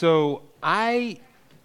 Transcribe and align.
So 0.00 0.40
I 0.62 1.18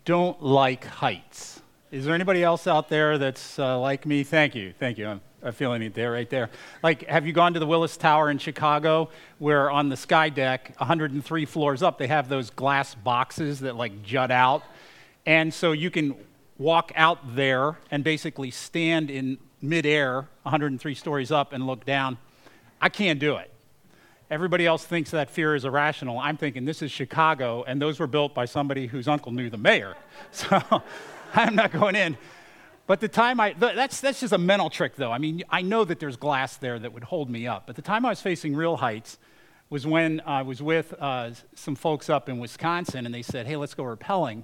don't 0.03 0.43
like 0.43 0.83
heights. 0.83 1.61
Is 1.89 2.03
there 2.03 2.13
anybody 2.13 2.43
else 2.43 2.67
out 2.67 2.89
there 2.89 3.17
that's 3.17 3.57
uh, 3.57 3.79
like 3.79 4.05
me? 4.05 4.25
Thank 4.25 4.55
you, 4.55 4.73
thank 4.77 4.97
you. 4.97 5.07
I'm, 5.07 5.21
I'm 5.41 5.53
feeling 5.53 5.81
it 5.81 5.93
there, 5.93 6.11
right 6.11 6.29
there. 6.29 6.49
Like, 6.83 7.07
have 7.07 7.25
you 7.25 7.31
gone 7.31 7.53
to 7.53 7.61
the 7.61 7.65
Willis 7.65 7.95
Tower 7.95 8.29
in 8.29 8.37
Chicago, 8.37 9.09
where 9.39 9.71
on 9.71 9.87
the 9.87 9.95
sky 9.95 10.27
deck, 10.27 10.73
103 10.79 11.45
floors 11.45 11.81
up, 11.81 11.97
they 11.97 12.07
have 12.07 12.27
those 12.27 12.49
glass 12.49 12.93
boxes 12.93 13.61
that 13.61 13.77
like 13.77 14.03
jut 14.03 14.31
out, 14.31 14.63
and 15.25 15.53
so 15.53 15.71
you 15.71 15.89
can 15.89 16.13
walk 16.57 16.91
out 16.97 17.37
there 17.37 17.77
and 17.89 18.03
basically 18.03 18.51
stand 18.51 19.09
in 19.09 19.37
midair, 19.61 20.27
103 20.43 20.93
stories 20.93 21.31
up, 21.31 21.53
and 21.53 21.65
look 21.65 21.85
down. 21.85 22.17
I 22.81 22.89
can't 22.89 23.17
do 23.17 23.37
it. 23.37 23.49
Everybody 24.31 24.65
else 24.65 24.83
thinks 24.83 25.11
that 25.11 25.29
fear 25.29 25.53
is 25.53 25.65
irrational. 25.65 26.17
I'm 26.17 26.35
thinking 26.35 26.65
this 26.65 26.81
is 26.81 26.91
Chicago, 26.91 27.63
and 27.67 27.79
those 27.79 27.99
were 27.99 28.07
built 28.07 28.33
by 28.33 28.45
somebody 28.45 28.87
whose 28.87 29.07
uncle 29.07 29.31
knew 29.31 29.49
the 29.49 29.57
mayor. 29.57 29.95
So 30.31 30.61
I'm 31.33 31.55
not 31.55 31.71
going 31.71 31.95
in. 31.95 32.17
But 32.87 32.99
the 32.99 33.07
time 33.07 33.39
I, 33.39 33.53
that's, 33.53 34.01
that's 34.01 34.19
just 34.19 34.33
a 34.33 34.37
mental 34.37 34.69
trick 34.69 34.95
though. 34.95 35.11
I 35.11 35.17
mean, 35.17 35.43
I 35.49 35.61
know 35.61 35.83
that 35.85 35.99
there's 35.99 36.17
glass 36.17 36.57
there 36.57 36.79
that 36.79 36.93
would 36.93 37.03
hold 37.03 37.29
me 37.29 37.47
up. 37.47 37.67
But 37.67 37.75
the 37.75 37.81
time 37.81 38.05
I 38.05 38.09
was 38.09 38.21
facing 38.21 38.55
real 38.55 38.77
heights 38.77 39.17
was 39.69 39.85
when 39.85 40.21
I 40.25 40.41
was 40.41 40.61
with 40.61 40.93
uh, 40.99 41.31
some 41.55 41.75
folks 41.75 42.09
up 42.09 42.29
in 42.29 42.39
Wisconsin, 42.39 43.05
and 43.05 43.13
they 43.13 43.21
said, 43.21 43.47
hey, 43.47 43.55
let's 43.55 43.73
go 43.73 43.83
rappelling. 43.83 44.43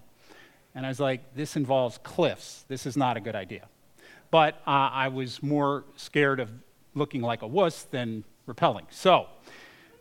And 0.73 0.85
I 0.85 0.89
was 0.89 0.99
like, 0.99 1.35
this 1.35 1.55
involves 1.55 1.97
cliffs. 1.99 2.65
This 2.67 2.85
is 2.85 2.95
not 2.95 3.17
a 3.17 3.19
good 3.19 3.35
idea. 3.35 3.67
But 4.31 4.55
uh, 4.65 4.89
I 4.91 5.09
was 5.09 5.43
more 5.43 5.85
scared 5.95 6.39
of 6.39 6.49
looking 6.95 7.21
like 7.21 7.41
a 7.41 7.47
wuss 7.47 7.83
than 7.83 8.23
rappelling. 8.47 8.85
So 8.89 9.27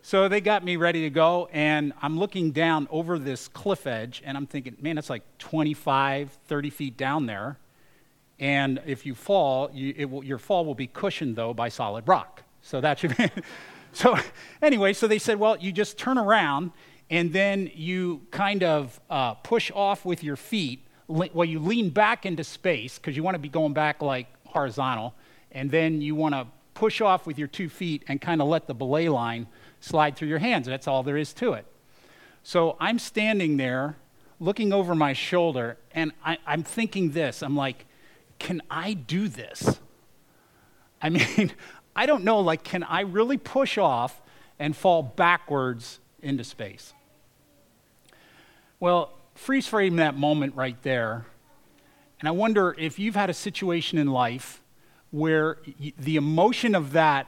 so 0.02 0.28
they 0.28 0.40
got 0.40 0.64
me 0.64 0.76
ready 0.76 1.02
to 1.02 1.10
go, 1.10 1.48
and 1.52 1.92
I'm 2.00 2.18
looking 2.18 2.52
down 2.52 2.88
over 2.90 3.18
this 3.18 3.48
cliff 3.48 3.86
edge, 3.86 4.22
and 4.24 4.36
I'm 4.36 4.46
thinking, 4.46 4.76
man, 4.80 4.96
it's 4.96 5.10
like 5.10 5.22
25, 5.38 6.38
30 6.46 6.70
feet 6.70 6.96
down 6.96 7.26
there. 7.26 7.58
And 8.38 8.80
if 8.86 9.04
you 9.04 9.14
fall, 9.14 9.70
you, 9.72 10.08
will, 10.08 10.24
your 10.24 10.38
fall 10.38 10.64
will 10.64 10.74
be 10.74 10.86
cushioned, 10.86 11.36
though, 11.36 11.52
by 11.52 11.68
solid 11.68 12.08
rock. 12.08 12.42
So 12.62 12.80
that 12.80 12.98
should 12.98 13.14
be. 13.16 13.30
so, 13.92 14.16
anyway, 14.62 14.94
so 14.94 15.06
they 15.06 15.18
said, 15.18 15.38
well, 15.38 15.58
you 15.58 15.70
just 15.70 15.98
turn 15.98 16.16
around, 16.16 16.72
and 17.10 17.32
then 17.34 17.70
you 17.74 18.22
kind 18.30 18.62
of 18.62 18.98
uh, 19.10 19.34
push 19.34 19.70
off 19.74 20.06
with 20.06 20.24
your 20.24 20.36
feet. 20.36 20.86
well, 21.08 21.44
you 21.44 21.58
lean 21.58 21.90
back 21.90 22.24
into 22.24 22.42
space, 22.42 22.98
because 22.98 23.16
you 23.16 23.22
want 23.22 23.34
to 23.34 23.40
be 23.40 23.50
going 23.50 23.74
back 23.74 24.00
like 24.00 24.28
horizontal, 24.46 25.14
and 25.52 25.70
then 25.70 26.00
you 26.00 26.14
want 26.14 26.34
to 26.34 26.46
push 26.74 27.00
off 27.00 27.26
with 27.26 27.38
your 27.38 27.48
two 27.48 27.68
feet 27.68 28.04
and 28.08 28.20
kind 28.20 28.40
of 28.40 28.48
let 28.48 28.66
the 28.66 28.74
belay 28.74 29.08
line 29.08 29.46
slide 29.80 30.16
through 30.16 30.28
your 30.28 30.38
hands. 30.38 30.66
That's 30.66 30.86
all 30.86 31.02
there 31.02 31.16
is 31.16 31.32
to 31.34 31.52
it. 31.54 31.66
So 32.42 32.76
I'm 32.80 32.98
standing 32.98 33.56
there 33.56 33.96
looking 34.38 34.72
over 34.72 34.94
my 34.94 35.12
shoulder, 35.12 35.76
and 35.92 36.12
I, 36.24 36.38
am 36.46 36.62
thinking 36.62 37.10
this 37.10 37.42
I'm 37.42 37.56
like, 37.56 37.86
can 38.38 38.62
I 38.70 38.94
do 38.94 39.28
this? 39.28 39.78
I 41.02 41.08
mean, 41.10 41.52
I 41.94 42.06
don't 42.06 42.24
know, 42.24 42.40
like, 42.40 42.64
can 42.64 42.82
I 42.82 43.00
really 43.00 43.36
push 43.36 43.78
off 43.78 44.20
and 44.58 44.74
fall 44.74 45.02
backwards 45.02 45.98
into 46.22 46.44
space? 46.44 46.94
Well, 48.78 49.12
freeze 49.34 49.66
frame 49.66 49.96
that 49.96 50.16
moment 50.16 50.56
right 50.56 50.80
there. 50.82 51.26
And 52.18 52.28
I 52.28 52.32
wonder 52.32 52.74
if 52.78 52.98
you've 52.98 53.14
had 53.14 53.30
a 53.30 53.34
situation 53.34 53.98
in 53.98 54.06
life 54.08 54.62
where 55.10 55.58
the 55.98 56.16
emotion 56.16 56.74
of 56.74 56.92
that 56.92 57.26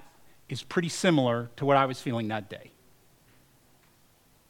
is 0.48 0.62
pretty 0.62 0.88
similar 0.88 1.50
to 1.56 1.64
what 1.64 1.76
I 1.76 1.86
was 1.86 2.00
feeling 2.00 2.28
that 2.28 2.48
day. 2.48 2.70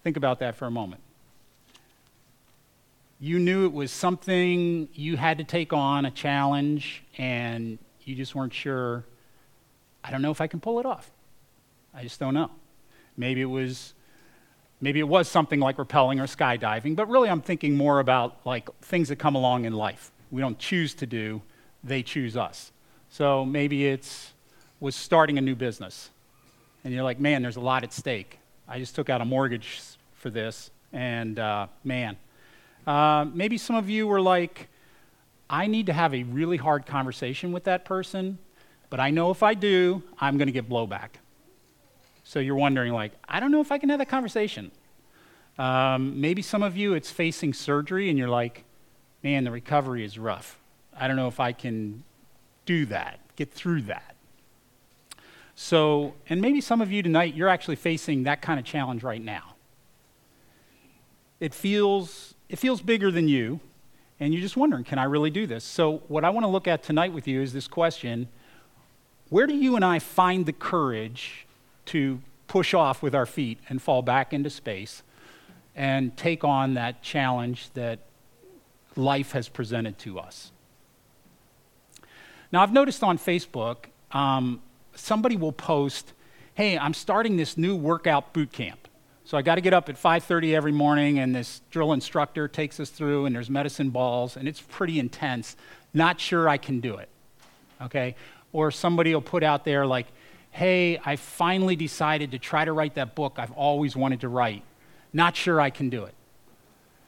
Think 0.03 0.17
about 0.17 0.41
that 0.41 0.57
for 0.57 0.67
a 0.67 0.71
moment. 0.71 1.01
You 3.21 3.39
knew 3.39 3.67
it 3.67 3.73
was 3.73 3.93
something 3.93 4.89
you 4.95 5.17
had 5.17 5.39
to 5.39 5.45
take 5.45 5.73
on, 5.73 6.05
a 6.05 6.11
challenge, 6.11 7.05
and 7.19 7.79
you 8.05 8.17
just 8.17 8.35
weren't 8.35 8.53
sure. 8.53 9.05
I 10.03 10.11
don't 10.11 10.23
know 10.23 10.33
if 10.33 10.41
I 10.41 10.49
can 10.49 10.59
pull 10.59 10.81
it 10.81 10.87
off. 10.87 11.11
I 11.95 12.03
just 12.03 12.19
don't 12.19 12.35
know. 12.35 12.51
Maybe 13.17 13.41
it 13.41 13.47
was 13.47 13.95
maybe 14.81 14.99
it 14.99 15.07
was 15.07 15.29
something 15.29 15.61
like 15.61 15.77
rappelling 15.77 16.21
or 16.21 16.25
skydiving, 16.25 16.97
but 16.97 17.09
really 17.09 17.29
I'm 17.29 17.43
thinking 17.43 17.77
more 17.77 18.01
about 18.01 18.45
like 18.45 18.69
things 18.81 19.09
that 19.11 19.17
come 19.17 19.37
along 19.37 19.65
in 19.67 19.73
life. 19.73 20.11
We 20.33 20.41
don't 20.41 20.59
choose 20.59 20.93
to 20.95 21.07
do, 21.07 21.43
they 21.85 22.03
choose 22.03 22.37
us. 22.37 22.72
So 23.13 23.45
maybe 23.45 23.87
it's 23.87 24.33
was 24.81 24.97
starting 24.97 25.37
a 25.37 25.43
new 25.43 25.55
business. 25.55 26.09
And 26.83 26.95
you're 26.95 27.05
like, 27.05 27.21
man, 27.21 27.43
there's 27.43 27.57
a 27.57 27.61
lot 27.61 27.85
at 27.85 27.93
stake. 27.93 28.39
I 28.67 28.79
just 28.79 28.95
took 28.95 29.11
out 29.11 29.21
a 29.21 29.25
mortgage 29.27 29.81
for 30.15 30.31
this, 30.31 30.71
and 30.95 31.39
uh, 31.39 31.67
man. 31.85 32.17
Uh, 32.87 33.27
maybe 33.35 33.59
some 33.59 33.77
of 33.77 33.91
you 33.91 34.07
were 34.07 34.21
like, 34.21 34.67
I 35.51 35.67
need 35.67 35.87
to 35.87 35.93
have 35.93 36.15
a 36.15 36.23
really 36.23 36.57
hard 36.57 36.87
conversation 36.87 37.53
with 37.53 37.65
that 37.65 37.85
person, 37.85 38.39
but 38.89 38.99
I 38.99 39.11
know 39.11 39.31
if 39.31 39.43
I 39.43 39.53
do, 39.53 40.03
I'm 40.19 40.39
going 40.39 40.49
to 40.49 40.53
get 40.53 40.67
blowback. 40.67 41.11
So 42.25 42.39
you're 42.41 42.57
wondering, 42.57 42.95
like, 42.95 43.13
I 43.29 43.41
don't 43.41 43.51
know 43.53 43.61
if 43.61 43.71
I 43.71 43.77
can 43.77 43.91
have 43.91 43.99
that 43.99 44.09
conversation. 44.09 44.71
Um, 45.59 46.19
maybe 46.19 46.41
some 46.41 46.63
of 46.63 46.79
you, 46.79 46.95
it's 46.95 47.11
facing 47.11 47.53
surgery, 47.53 48.09
and 48.09 48.19
you're 48.19 48.31
like, 48.31 48.65
man, 49.23 49.45
the 49.45 49.51
recovery 49.51 50.03
is 50.03 50.19
rough. 50.19 50.59
I 50.99 51.09
don't 51.09 51.17
know 51.17 51.29
if 51.29 51.41
I 51.41 51.53
can 51.53 52.05
do 52.67 52.87
that, 52.87 53.21
get 53.37 53.53
through 53.53 53.83
that. 53.83 54.13
So, 55.55 56.15
and 56.29 56.41
maybe 56.41 56.61
some 56.61 56.81
of 56.81 56.91
you 56.91 57.03
tonight, 57.03 57.35
you're 57.35 57.49
actually 57.49 57.77
facing 57.77 58.25
that 58.25 58.43
kind 58.43 58.59
of 58.59 58.65
challenge 58.65 59.03
right 59.03 59.23
now. 59.23 59.55
It 61.41 61.55
feels, 61.55 62.35
it 62.49 62.59
feels 62.59 62.81
bigger 62.81 63.11
than 63.11 63.29
you, 63.29 63.61
and 64.19 64.33
you're 64.33 64.43
just 64.43 64.57
wondering, 64.57 64.85
can 64.85 64.99
I 64.99 65.05
really 65.05 65.31
do 65.31 65.47
this? 65.47 65.65
So, 65.65 65.99
what 66.09 66.25
I 66.25 66.31
want 66.31 66.45
to 66.45 66.49
look 66.49 66.69
at 66.69 66.83
tonight 66.83 67.13
with 67.13 67.27
you 67.27 67.43
is 67.43 67.53
this 67.53 67.69
question 67.69 68.29
Where 69.29 69.47
do 69.47 69.55
you 69.55 69.77
and 69.77 69.85
I 69.85 69.99
find 69.99 70.47
the 70.47 70.53
courage 70.53 71.47
to 71.87 72.21
push 72.47 72.75
off 72.75 73.03
with 73.03 73.15
our 73.15 73.27
feet 73.27 73.59
and 73.69 73.83
fall 73.83 74.03
back 74.03 74.33
into 74.33 74.51
space 74.51 75.03
and 75.75 76.17
take 76.17 76.45
on 76.45 76.75
that 76.75 77.03
challenge 77.03 77.71
that 77.75 77.99
life 78.95 79.33
has 79.33 79.49
presented 79.49 79.99
to 79.99 80.19
us? 80.19 80.53
Now, 82.53 82.63
I've 82.63 82.73
noticed 82.73 83.03
on 83.03 83.17
Facebook, 83.17 83.87
um, 84.13 84.61
somebody 84.95 85.37
will 85.37 85.53
post, 85.53 86.13
hey, 86.55 86.77
I'm 86.77 86.93
starting 86.93 87.39
this 87.39 87.57
new 87.57 87.75
workout 87.75 88.35
boot 88.35 88.53
camp. 88.53 88.89
So 89.25 89.39
I 89.39 89.43
got 89.43 89.55
to 89.55 89.63
get 89.63 89.73
up 89.73 89.89
at 89.89 89.97
5:30 89.97 90.55
every 90.55 90.73
morning 90.73 91.19
and 91.19 91.35
this 91.35 91.63
drill 91.71 91.93
instructor 91.93 92.49
takes 92.49 92.79
us 92.79 92.91
through 92.91 93.25
and 93.25 93.35
there's 93.35 93.49
medicine 93.49 93.89
balls 93.89 94.37
and 94.37 94.47
it's 94.47 94.61
pretty 94.61 94.99
intense. 94.99 95.57
Not 95.95 96.21
sure 96.21 96.49
I 96.49 96.59
can 96.59 96.81
do 96.81 96.97
it. 96.97 97.09
Okay? 97.81 98.17
Or 98.53 98.71
somebody 98.71 99.15
will 99.15 99.23
put 99.23 99.43
out 99.43 99.65
there 99.65 99.87
like, 99.87 100.09
"Hey, 100.51 101.01
I 101.07 101.17
finally 101.17 101.77
decided 101.77 102.33
to 102.33 102.39
try 102.39 102.65
to 102.65 102.73
write 102.73 102.95
that 102.97 103.15
book 103.15 103.39
I've 103.39 103.53
always 103.53 103.97
wanted 103.97 104.21
to 104.21 104.29
write. 104.29 104.65
Not 105.13 105.37
sure 105.37 105.61
I 105.61 105.71
can 105.71 105.89
do 105.89 106.05
it." 106.05 106.15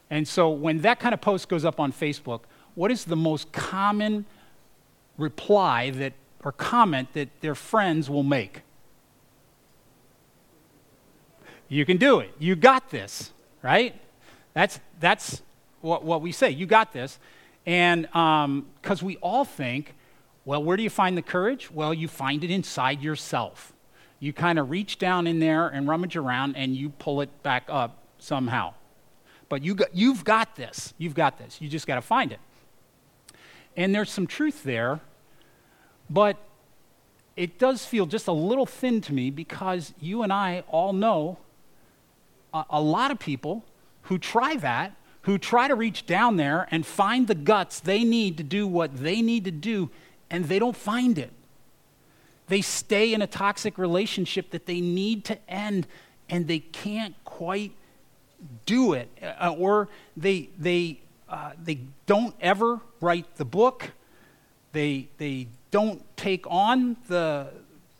And 0.09 0.27
so 0.27 0.49
when 0.49 0.79
that 0.79 0.99
kind 0.99 1.13
of 1.13 1.21
post 1.21 1.49
goes 1.49 1.65
up 1.65 1.79
on 1.79 1.91
Facebook, 1.91 2.41
what 2.75 2.91
is 2.91 3.05
the 3.05 3.15
most 3.15 3.51
common 3.51 4.25
reply 5.17 5.89
that 5.91 6.13
or 6.43 6.51
comment 6.51 7.13
that 7.13 7.29
their 7.41 7.55
friends 7.55 8.09
will 8.09 8.23
make. 8.23 8.61
You 11.67 11.85
can 11.85 11.97
do 11.97 12.19
it. 12.19 12.31
You 12.37 12.55
got 12.55 12.91
this, 12.91 13.33
right? 13.63 13.99
That's, 14.53 14.79
that's 14.99 15.41
what, 15.81 16.03
what 16.03 16.21
we 16.21 16.31
say. 16.31 16.51
You 16.51 16.67
got 16.67 16.93
this. 16.93 17.17
And 17.65 18.03
because 18.03 19.01
um, 19.01 19.05
we 19.07 19.17
all 19.17 19.43
think, 19.43 19.95
well, 20.45 20.63
where 20.63 20.77
do 20.77 20.83
you 20.83 20.89
find 20.91 21.17
the 21.17 21.23
courage? 21.23 21.71
Well, 21.71 21.93
you 21.93 22.07
find 22.07 22.43
it 22.43 22.51
inside 22.51 23.01
yourself. 23.01 23.73
You 24.19 24.31
kind 24.31 24.59
of 24.59 24.69
reach 24.69 24.99
down 24.99 25.25
in 25.25 25.39
there 25.39 25.67
and 25.67 25.87
rummage 25.87 26.15
around 26.15 26.55
and 26.55 26.75
you 26.75 26.89
pull 26.89 27.21
it 27.21 27.41
back 27.41 27.65
up 27.67 27.97
somehow. 28.19 28.75
But 29.49 29.63
you 29.63 29.73
got, 29.75 29.95
you've 29.95 30.23
got 30.23 30.55
this. 30.55 30.93
You've 30.99 31.15
got 31.15 31.39
this. 31.39 31.59
You 31.59 31.67
just 31.67 31.87
got 31.87 31.95
to 31.95 32.01
find 32.01 32.31
it. 32.31 32.39
And 33.77 33.93
there's 33.93 34.11
some 34.11 34.27
truth 34.27 34.63
there 34.63 35.01
but 36.09 36.37
it 37.35 37.57
does 37.59 37.85
feel 37.85 38.05
just 38.05 38.27
a 38.27 38.31
little 38.31 38.65
thin 38.65 39.01
to 39.01 39.13
me 39.13 39.29
because 39.29 39.93
you 39.99 40.23
and 40.23 40.31
I 40.31 40.63
all 40.67 40.93
know 40.93 41.37
a, 42.53 42.65
a, 42.69 42.81
lot 42.81 43.11
of 43.11 43.19
people 43.19 43.65
who 44.03 44.17
try 44.17 44.55
that, 44.57 44.95
who 45.23 45.37
try 45.37 45.67
to 45.67 45.75
reach 45.75 46.05
down 46.05 46.37
there 46.37 46.67
and 46.71 46.85
find 46.85 47.27
the 47.27 47.35
guts 47.35 47.79
they 47.79 48.03
need 48.03 48.37
to 48.37 48.43
do 48.43 48.67
what 48.67 48.95
they 48.97 49.21
need 49.21 49.45
to 49.45 49.51
do, 49.51 49.89
and 50.29 50.45
they 50.45 50.59
don't 50.59 50.77
find 50.77 51.17
it. 51.17 51.31
They 52.47 52.61
stay 52.61 53.13
in 53.13 53.21
a 53.21 53.27
toxic 53.27 53.77
relationship 53.77 54.51
that 54.51 54.65
they 54.67 54.79
need 54.79 55.25
to 55.25 55.49
end, 55.49 55.87
and 56.29 56.47
they 56.47 56.59
can't 56.59 57.15
quite 57.25 57.73
do 58.65 58.93
it. 58.93 59.09
Uh, 59.21 59.55
or 59.57 59.89
they, 60.15 60.49
they, 60.57 61.01
uh, 61.29 61.51
they 61.61 61.79
don't 62.05 62.35
ever 62.39 62.79
write 63.01 63.35
the 63.35 63.45
book. 63.45 63.91
They, 64.71 65.09
they 65.17 65.47
don't 65.71 66.03
take 66.17 66.45
on 66.47 66.97
the, 67.07 67.47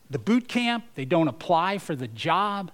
the 0.10 0.20
boot 0.20 0.48
camp, 0.48 0.86
they 0.96 1.06
don't 1.06 1.28
apply 1.28 1.78
for 1.78 1.96
the 1.96 2.08
job, 2.08 2.72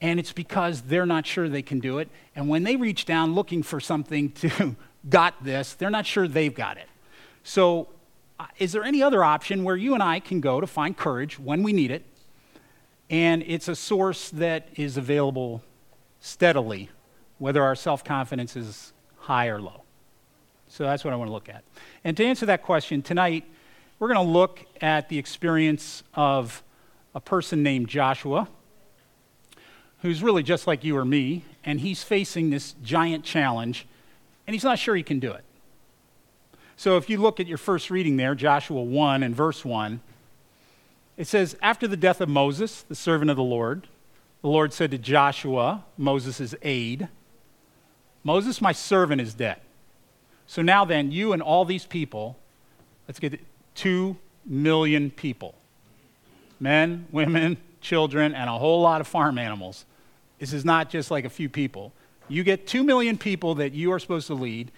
and 0.00 0.20
it's 0.20 0.32
because 0.32 0.82
they're 0.82 1.06
not 1.06 1.26
sure 1.26 1.48
they 1.48 1.62
can 1.62 1.80
do 1.80 1.98
it. 1.98 2.08
And 2.36 2.48
when 2.48 2.62
they 2.64 2.76
reach 2.76 3.04
down 3.04 3.34
looking 3.34 3.62
for 3.62 3.80
something 3.80 4.30
to 4.42 4.76
got 5.08 5.42
this, 5.42 5.74
they're 5.74 5.90
not 5.90 6.06
sure 6.06 6.28
they've 6.28 6.54
got 6.54 6.76
it. 6.76 6.88
So, 7.42 7.88
uh, 8.38 8.46
is 8.58 8.72
there 8.72 8.84
any 8.84 9.02
other 9.02 9.24
option 9.24 9.64
where 9.64 9.76
you 9.76 9.94
and 9.94 10.02
I 10.02 10.20
can 10.20 10.40
go 10.40 10.60
to 10.60 10.66
find 10.66 10.96
courage 10.96 11.38
when 11.40 11.62
we 11.62 11.72
need 11.72 11.90
it? 11.90 12.04
And 13.10 13.42
it's 13.46 13.68
a 13.68 13.74
source 13.74 14.30
that 14.30 14.68
is 14.76 14.96
available 14.96 15.62
steadily, 16.20 16.90
whether 17.38 17.62
our 17.62 17.74
self 17.74 18.04
confidence 18.04 18.54
is 18.54 18.92
high 19.28 19.48
or 19.48 19.60
low. 19.60 19.82
So 20.68 20.84
that's 20.84 21.04
what 21.04 21.12
I 21.12 21.16
want 21.16 21.28
to 21.28 21.32
look 21.34 21.50
at. 21.50 21.62
And 22.02 22.16
to 22.16 22.24
answer 22.24 22.46
that 22.46 22.62
question, 22.62 23.02
tonight 23.02 23.44
we're 23.98 24.08
going 24.08 24.26
to 24.26 24.32
look 24.32 24.64
at 24.80 25.10
the 25.10 25.18
experience 25.18 26.02
of 26.14 26.62
a 27.14 27.20
person 27.20 27.62
named 27.62 27.88
Joshua, 27.88 28.48
who's 30.00 30.22
really 30.22 30.42
just 30.42 30.66
like 30.66 30.82
you 30.82 30.96
or 30.96 31.04
me, 31.04 31.44
and 31.62 31.80
he's 31.80 32.02
facing 32.02 32.48
this 32.48 32.74
giant 32.82 33.22
challenge, 33.22 33.86
and 34.46 34.54
he's 34.54 34.64
not 34.64 34.78
sure 34.78 34.96
he 34.96 35.02
can 35.02 35.18
do 35.18 35.30
it. 35.30 35.44
So 36.76 36.96
if 36.96 37.10
you 37.10 37.18
look 37.18 37.38
at 37.38 37.46
your 37.46 37.58
first 37.58 37.90
reading 37.90 38.16
there, 38.16 38.34
Joshua 38.34 38.82
1 38.82 39.22
and 39.22 39.36
verse 39.36 39.62
1, 39.62 40.00
it 41.18 41.26
says, 41.26 41.54
After 41.60 41.86
the 41.86 41.98
death 41.98 42.22
of 42.22 42.30
Moses, 42.30 42.80
the 42.80 42.94
servant 42.94 43.30
of 43.30 43.36
the 43.36 43.42
Lord, 43.42 43.88
the 44.40 44.48
Lord 44.48 44.72
said 44.72 44.90
to 44.92 44.98
Joshua, 44.98 45.84
Moses' 45.98 46.54
aide, 46.62 47.08
Moses, 48.24 48.60
my 48.60 48.72
servant, 48.72 49.20
is 49.20 49.34
dead. 49.34 49.60
So 50.46 50.62
now 50.62 50.84
then, 50.84 51.12
you 51.12 51.32
and 51.32 51.42
all 51.42 51.64
these 51.64 51.84
people, 51.84 52.36
let's 53.06 53.18
get 53.18 53.40
two 53.74 54.16
million 54.44 55.10
people 55.10 55.54
men, 56.60 57.06
women, 57.12 57.56
children, 57.80 58.34
and 58.34 58.50
a 58.50 58.58
whole 58.58 58.80
lot 58.80 59.00
of 59.00 59.06
farm 59.06 59.38
animals. 59.38 59.84
This 60.38 60.52
is 60.52 60.64
not 60.64 60.90
just 60.90 61.10
like 61.10 61.24
a 61.24 61.30
few 61.30 61.48
people. 61.48 61.92
You 62.28 62.42
get 62.42 62.66
two 62.66 62.82
million 62.82 63.16
people 63.16 63.54
that 63.56 63.72
you 63.72 63.92
are 63.92 63.98
supposed 63.98 64.26
to 64.28 64.34
lead 64.34 64.70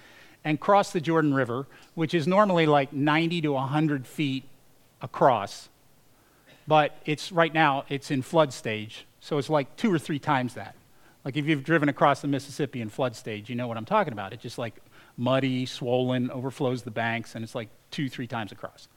and 0.44 0.58
cross 0.58 0.92
the 0.92 1.00
Jordan 1.00 1.34
River, 1.34 1.66
which 1.94 2.14
is 2.14 2.26
normally 2.26 2.66
like 2.66 2.92
90 2.92 3.42
to 3.42 3.52
100 3.52 4.06
feet 4.06 4.44
across. 5.02 5.68
But 6.66 6.96
it's 7.04 7.32
right 7.32 7.52
now, 7.52 7.84
it's 7.88 8.10
in 8.10 8.22
flood 8.22 8.52
stage, 8.52 9.06
so 9.20 9.38
it's 9.38 9.50
like 9.50 9.76
two 9.76 9.92
or 9.92 9.98
three 9.98 10.18
times 10.18 10.54
that. 10.54 10.74
Like 11.24 11.36
if 11.36 11.46
you've 11.46 11.64
driven 11.64 11.88
across 11.88 12.20
the 12.20 12.28
Mississippi 12.28 12.80
in 12.80 12.88
flood 12.88 13.14
stage, 13.14 13.50
you 13.50 13.56
know 13.56 13.68
what 13.68 13.76
I'm 13.76 13.84
talking 13.84 14.12
about. 14.12 14.32
It's 14.32 14.42
just 14.42 14.58
like 14.58 14.76
muddy, 15.16 15.66
swollen, 15.66 16.30
overflows 16.30 16.82
the 16.82 16.90
banks, 16.90 17.34
and 17.34 17.44
it's 17.44 17.54
like 17.54 17.68
two, 17.90 18.08
three 18.08 18.26
times 18.26 18.52
across. 18.52 18.88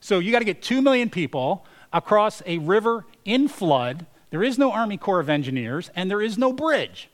So 0.00 0.18
you 0.18 0.32
got 0.32 0.40
to 0.40 0.44
get 0.44 0.62
two 0.62 0.82
million 0.82 1.08
people 1.08 1.64
across 1.92 2.42
a 2.44 2.58
river 2.58 3.06
in 3.24 3.48
flood. 3.48 4.06
There 4.30 4.42
is 4.42 4.58
no 4.58 4.72
Army 4.72 4.98
Corps 4.98 5.20
of 5.20 5.30
Engineers, 5.30 5.90
and 5.96 6.10
there 6.10 6.20
is 6.20 6.36
no 6.36 6.52
bridge. 6.52 7.08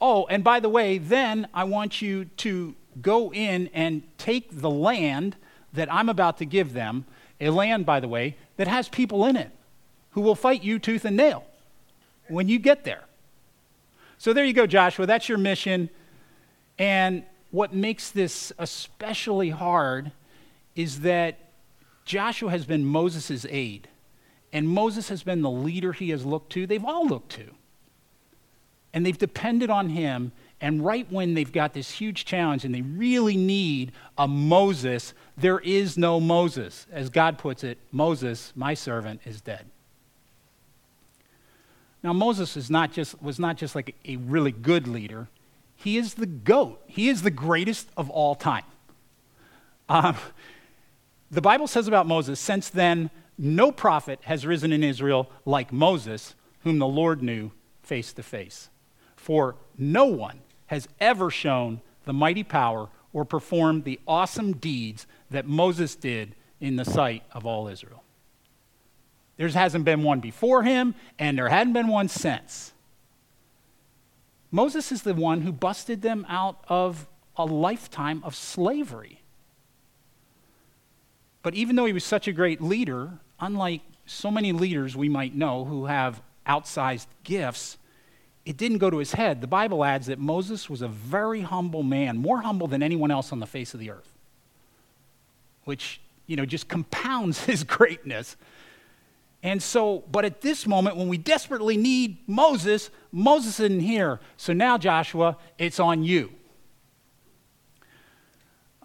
Oh, 0.00 0.26
and 0.26 0.44
by 0.44 0.60
the 0.60 0.68
way, 0.68 0.98
then 0.98 1.48
I 1.52 1.64
want 1.64 2.00
you 2.00 2.26
to 2.26 2.74
go 3.00 3.32
in 3.32 3.68
and 3.74 4.02
take 4.18 4.60
the 4.60 4.70
land 4.70 5.36
that 5.72 5.92
I'm 5.92 6.08
about 6.08 6.38
to 6.38 6.44
give 6.44 6.72
them, 6.72 7.06
a 7.40 7.50
land, 7.50 7.86
by 7.86 8.00
the 8.00 8.08
way, 8.08 8.36
that 8.56 8.68
has 8.68 8.88
people 8.88 9.24
in 9.24 9.36
it 9.36 9.50
who 10.10 10.20
will 10.20 10.34
fight 10.34 10.62
you 10.62 10.78
tooth 10.78 11.04
and 11.04 11.16
nail 11.16 11.44
when 12.28 12.48
you 12.48 12.58
get 12.58 12.84
there. 12.84 13.04
So 14.22 14.32
there 14.32 14.44
you 14.44 14.52
go, 14.52 14.68
Joshua. 14.68 15.04
That's 15.04 15.28
your 15.28 15.36
mission. 15.36 15.90
And 16.78 17.24
what 17.50 17.74
makes 17.74 18.12
this 18.12 18.52
especially 18.56 19.50
hard 19.50 20.12
is 20.76 21.00
that 21.00 21.40
Joshua 22.04 22.48
has 22.52 22.64
been 22.64 22.84
Moses' 22.84 23.44
aide, 23.50 23.88
and 24.52 24.68
Moses 24.68 25.08
has 25.08 25.24
been 25.24 25.42
the 25.42 25.50
leader 25.50 25.92
he 25.92 26.10
has 26.10 26.24
looked 26.24 26.52
to. 26.52 26.68
They've 26.68 26.84
all 26.84 27.04
looked 27.04 27.32
to. 27.32 27.50
And 28.92 29.04
they've 29.04 29.18
depended 29.18 29.70
on 29.70 29.88
him 29.88 30.30
and 30.60 30.84
right 30.84 31.10
when 31.10 31.34
they've 31.34 31.50
got 31.50 31.72
this 31.72 31.90
huge 31.90 32.24
challenge 32.24 32.64
and 32.64 32.72
they 32.72 32.82
really 32.82 33.36
need 33.36 33.90
a 34.16 34.28
Moses, 34.28 35.14
there 35.36 35.58
is 35.58 35.98
no 35.98 36.20
Moses. 36.20 36.86
As 36.92 37.10
God 37.10 37.38
puts 37.38 37.64
it, 37.64 37.76
Moses, 37.90 38.52
my 38.54 38.74
servant, 38.74 39.20
is 39.24 39.40
dead. 39.40 39.66
Now, 42.02 42.12
Moses 42.12 42.56
is 42.56 42.68
not 42.68 42.92
just, 42.92 43.22
was 43.22 43.38
not 43.38 43.56
just 43.56 43.74
like 43.74 43.94
a 44.04 44.16
really 44.16 44.52
good 44.52 44.88
leader, 44.88 45.28
he 45.74 45.96
is 45.96 46.14
the 46.14 46.26
GOAT. 46.26 46.80
He 46.86 47.08
is 47.08 47.22
the 47.22 47.30
greatest 47.30 47.88
of 47.96 48.08
all 48.10 48.34
time. 48.34 48.64
Um, 49.88 50.16
the 51.30 51.40
Bible 51.40 51.66
says 51.66 51.88
about 51.88 52.06
Moses, 52.06 52.38
since 52.38 52.68
then, 52.68 53.10
no 53.36 53.72
prophet 53.72 54.20
has 54.22 54.46
risen 54.46 54.72
in 54.72 54.84
Israel 54.84 55.30
like 55.44 55.72
Moses, 55.72 56.34
whom 56.62 56.78
the 56.78 56.86
Lord 56.86 57.22
knew 57.22 57.50
face 57.82 58.12
to 58.12 58.22
face. 58.22 58.70
For 59.16 59.56
no 59.76 60.06
one 60.06 60.40
has 60.66 60.88
ever 61.00 61.30
shown 61.30 61.80
the 62.04 62.12
mighty 62.12 62.44
power 62.44 62.88
or 63.12 63.24
performed 63.24 63.84
the 63.84 64.00
awesome 64.06 64.52
deeds 64.52 65.06
that 65.30 65.46
Moses 65.46 65.96
did 65.96 66.34
in 66.60 66.76
the 66.76 66.84
sight 66.84 67.22
of 67.32 67.44
all 67.44 67.68
Israel. 67.68 68.04
There 69.42 69.48
hasn't 69.48 69.84
been 69.84 70.04
one 70.04 70.20
before 70.20 70.62
him, 70.62 70.94
and 71.18 71.36
there 71.36 71.48
hadn't 71.48 71.72
been 71.72 71.88
one 71.88 72.06
since. 72.06 72.72
Moses 74.52 74.92
is 74.92 75.02
the 75.02 75.14
one 75.14 75.40
who 75.40 75.50
busted 75.50 76.00
them 76.00 76.24
out 76.28 76.62
of 76.68 77.08
a 77.36 77.44
lifetime 77.44 78.22
of 78.22 78.36
slavery. 78.36 79.20
But 81.42 81.54
even 81.54 81.74
though 81.74 81.86
he 81.86 81.92
was 81.92 82.04
such 82.04 82.28
a 82.28 82.32
great 82.32 82.60
leader, 82.60 83.18
unlike 83.40 83.80
so 84.06 84.30
many 84.30 84.52
leaders 84.52 84.96
we 84.96 85.08
might 85.08 85.34
know 85.34 85.64
who 85.64 85.86
have 85.86 86.22
outsized 86.46 87.08
gifts, 87.24 87.78
it 88.44 88.56
didn't 88.56 88.78
go 88.78 88.90
to 88.90 88.98
his 88.98 89.14
head. 89.14 89.40
The 89.40 89.48
Bible 89.48 89.84
adds 89.84 90.06
that 90.06 90.20
Moses 90.20 90.70
was 90.70 90.82
a 90.82 90.88
very 90.88 91.40
humble 91.40 91.82
man, 91.82 92.16
more 92.16 92.42
humble 92.42 92.68
than 92.68 92.80
anyone 92.80 93.10
else 93.10 93.32
on 93.32 93.40
the 93.40 93.46
face 93.46 93.74
of 93.74 93.80
the 93.80 93.90
earth, 93.90 94.12
which, 95.64 96.00
you 96.28 96.36
know, 96.36 96.46
just 96.46 96.68
compounds 96.68 97.44
his 97.46 97.64
greatness. 97.64 98.36
And 99.42 99.60
so, 99.60 100.04
but 100.10 100.24
at 100.24 100.40
this 100.40 100.66
moment, 100.66 100.96
when 100.96 101.08
we 101.08 101.18
desperately 101.18 101.76
need 101.76 102.18
Moses, 102.28 102.90
Moses 103.10 103.58
isn't 103.58 103.80
here. 103.80 104.20
So 104.36 104.52
now, 104.52 104.78
Joshua, 104.78 105.36
it's 105.58 105.80
on 105.80 106.04
you. 106.04 106.30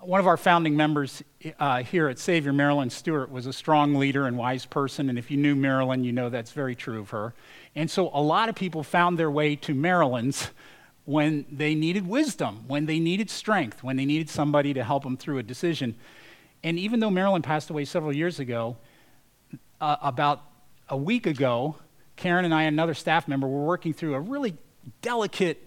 One 0.01 0.19
of 0.19 0.25
our 0.25 0.37
founding 0.37 0.75
members 0.75 1.21
uh, 1.59 1.83
here 1.83 2.07
at 2.07 2.17
Savior, 2.17 2.53
Marilyn 2.53 2.89
Stewart, 2.89 3.29
was 3.29 3.45
a 3.45 3.53
strong 3.53 3.95
leader 3.95 4.25
and 4.25 4.37
wise 4.37 4.65
person. 4.65 5.09
And 5.09 5.19
if 5.19 5.29
you 5.29 5.37
knew 5.37 5.55
Marilyn, 5.55 6.03
you 6.03 6.11
know 6.11 6.29
that's 6.29 6.51
very 6.51 6.75
true 6.75 7.01
of 7.01 7.11
her. 7.11 7.33
And 7.75 7.89
so 7.91 8.09
a 8.13 8.21
lot 8.21 8.49
of 8.49 8.55
people 8.55 8.83
found 8.83 9.19
their 9.19 9.29
way 9.29 9.55
to 9.57 9.75
Marilyn's 9.75 10.49
when 11.05 11.45
they 11.51 11.75
needed 11.75 12.07
wisdom, 12.07 12.63
when 12.67 12.85
they 12.85 12.99
needed 12.99 13.29
strength, 13.29 13.83
when 13.83 13.95
they 13.95 14.05
needed 14.05 14.29
somebody 14.29 14.73
to 14.73 14.83
help 14.83 15.03
them 15.03 15.17
through 15.17 15.37
a 15.37 15.43
decision. 15.43 15.95
And 16.63 16.79
even 16.79 16.99
though 16.99 17.11
Marilyn 17.11 17.43
passed 17.43 17.69
away 17.69 17.85
several 17.85 18.13
years 18.13 18.39
ago, 18.39 18.77
uh, 19.79 19.97
about 20.01 20.41
a 20.89 20.97
week 20.97 21.25
ago, 21.25 21.75
Karen 22.15 22.45
and 22.45 22.53
I 22.53 22.63
and 22.63 22.73
another 22.73 22.93
staff 22.93 23.27
member 23.27 23.47
were 23.47 23.65
working 23.65 23.93
through 23.93 24.15
a 24.15 24.19
really 24.19 24.55
delicate 25.01 25.63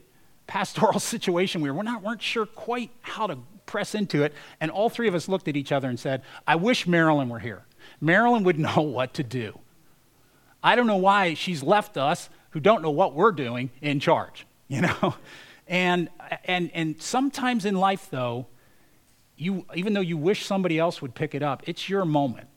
pastoral 0.47 0.99
situation. 1.01 1.61
We 1.61 1.71
were 1.71 1.83
not, 1.83 2.03
weren't 2.03 2.23
sure 2.23 2.47
quite 2.47 2.91
how 3.03 3.27
to 3.27 3.39
press 3.67 3.95
into 3.95 4.25
it. 4.25 4.35
And 4.61 4.71
all 4.71 4.91
three 4.91 5.09
of 5.09 5.15
us 5.15 5.29
looked 5.29 5.49
at 5.49 5.57
each 5.57 5.73
other 5.73 5.89
and 5.89 5.99
said, 5.99 6.23
I 6.47 6.57
wish 6.57 6.87
Marilyn 6.87 7.29
were 7.29 7.39
here. 7.39 7.65
Marilyn 8.01 8.45
would 8.45 8.59
know 8.59 8.83
what 8.83 9.15
to 9.15 9.23
do. 9.23 9.59
I 10.63 10.77
don't 10.77 10.87
know 10.87 10.97
why 10.97 11.35
she's 11.35 11.63
left 11.63 11.97
us 11.97 12.29
who 12.51 12.61
don't 12.61 12.83
know 12.83 12.91
what 12.91 13.15
we're 13.15 13.33
doing 13.33 13.71
in 13.81 14.01
charge, 14.01 14.47
you 14.69 14.83
know? 14.83 15.15
And, 15.67 16.09
and, 16.45 16.71
and 16.75 17.01
sometimes 17.01 17.65
in 17.65 17.77
life, 17.77 18.09
though, 18.11 18.49
you, 19.37 19.65
even 19.75 19.95
though 19.95 20.01
you 20.01 20.17
wish 20.17 20.45
somebody 20.45 20.79
else 20.79 21.01
would 21.01 21.15
pick 21.15 21.35
it 21.35 21.43
up, 21.43 21.63
it's 21.67 21.89
your 21.89 22.05
moment. 22.05 22.50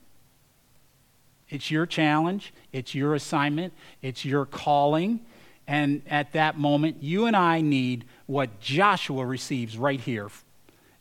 It's 1.50 1.69
your 1.69 1.85
challenge, 1.85 2.53
it's 2.71 2.95
your 2.95 3.13
assignment, 3.13 3.73
it's 4.01 4.25
your 4.25 4.45
calling. 4.45 5.19
And 5.67 6.01
at 6.09 6.33
that 6.33 6.57
moment, 6.57 7.01
you 7.01 7.25
and 7.25 7.35
I 7.35 7.62
need 7.62 8.05
what 8.25 8.59
Joshua 8.59 9.25
receives 9.25 9.77
right 9.77 10.00
here, 10.00 10.29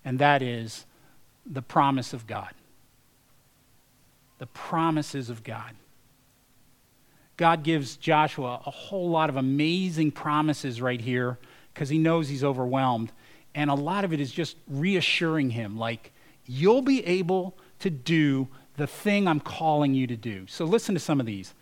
and 0.04 0.18
that 0.18 0.42
is 0.42 0.87
the 1.44 1.62
promise 1.62 2.12
of 2.12 2.26
God. 2.26 2.50
The 4.38 4.46
promises 4.46 5.30
of 5.30 5.42
God. 5.42 5.72
God 7.37 7.62
gives 7.64 7.96
Joshua 7.96 8.61
a 8.66 8.70
whole 8.70 9.11
lot 9.11 9.30
of 9.30 9.37
amazing 9.37 10.12
promises 10.12 10.80
right 10.80 11.00
here 11.00 11.38
because 11.72 11.88
he 11.88 11.99
knows 11.99 12.28
he's 12.28 12.44
overwhelmed. 12.44 13.11
And 13.54 13.70
a 13.70 13.75
lot 13.75 14.04
of 14.04 14.12
it 14.12 14.20
is 14.20 14.30
just 14.30 14.56
reassuring 14.68 15.50
him, 15.50 15.76
like, 15.76 16.12
you'll 16.46 16.82
be 16.82 17.04
able 17.06 17.56
to 17.80 17.90
do 17.90 18.49
the 18.76 18.87
thing 18.87 19.29
I'm 19.29 19.41
calling 19.41 19.95
you 19.95 20.07
to 20.07 20.17
do. 20.17 20.47
So 20.47 20.64
listen 20.64 20.95
to 20.95 21.00
some 21.00 21.21
of 21.21 21.26
these. 21.26 21.55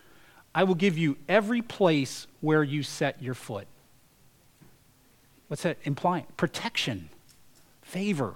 I 0.55 0.64
will 0.64 0.75
give 0.75 0.99
you 0.99 1.17
every 1.29 1.62
place 1.62 2.26
where 2.40 2.62
you 2.62 2.83
set 2.83 3.23
your 3.23 3.35
foot. 3.35 3.67
What's 5.49 5.62
that 5.62 5.79
implying? 5.85 6.26
Protection, 6.37 7.09
favor. 7.83 8.35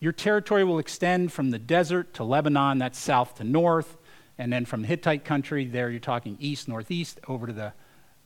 Your 0.00 0.12
territory 0.12 0.64
will 0.64 0.78
extend 0.78 1.32
from 1.32 1.50
the 1.50 1.58
desert 1.58 2.14
to 2.14 2.24
Lebanon, 2.24 2.78
that's 2.78 2.98
south 2.98 3.36
to 3.36 3.44
north, 3.44 3.98
and 4.38 4.50
then 4.50 4.64
from 4.64 4.80
the 4.80 4.88
Hittite 4.88 5.24
country, 5.24 5.66
there 5.66 5.90
you're 5.90 6.00
talking 6.00 6.38
east, 6.40 6.66
northeast, 6.66 7.20
over 7.28 7.46
to 7.46 7.52
the 7.52 7.72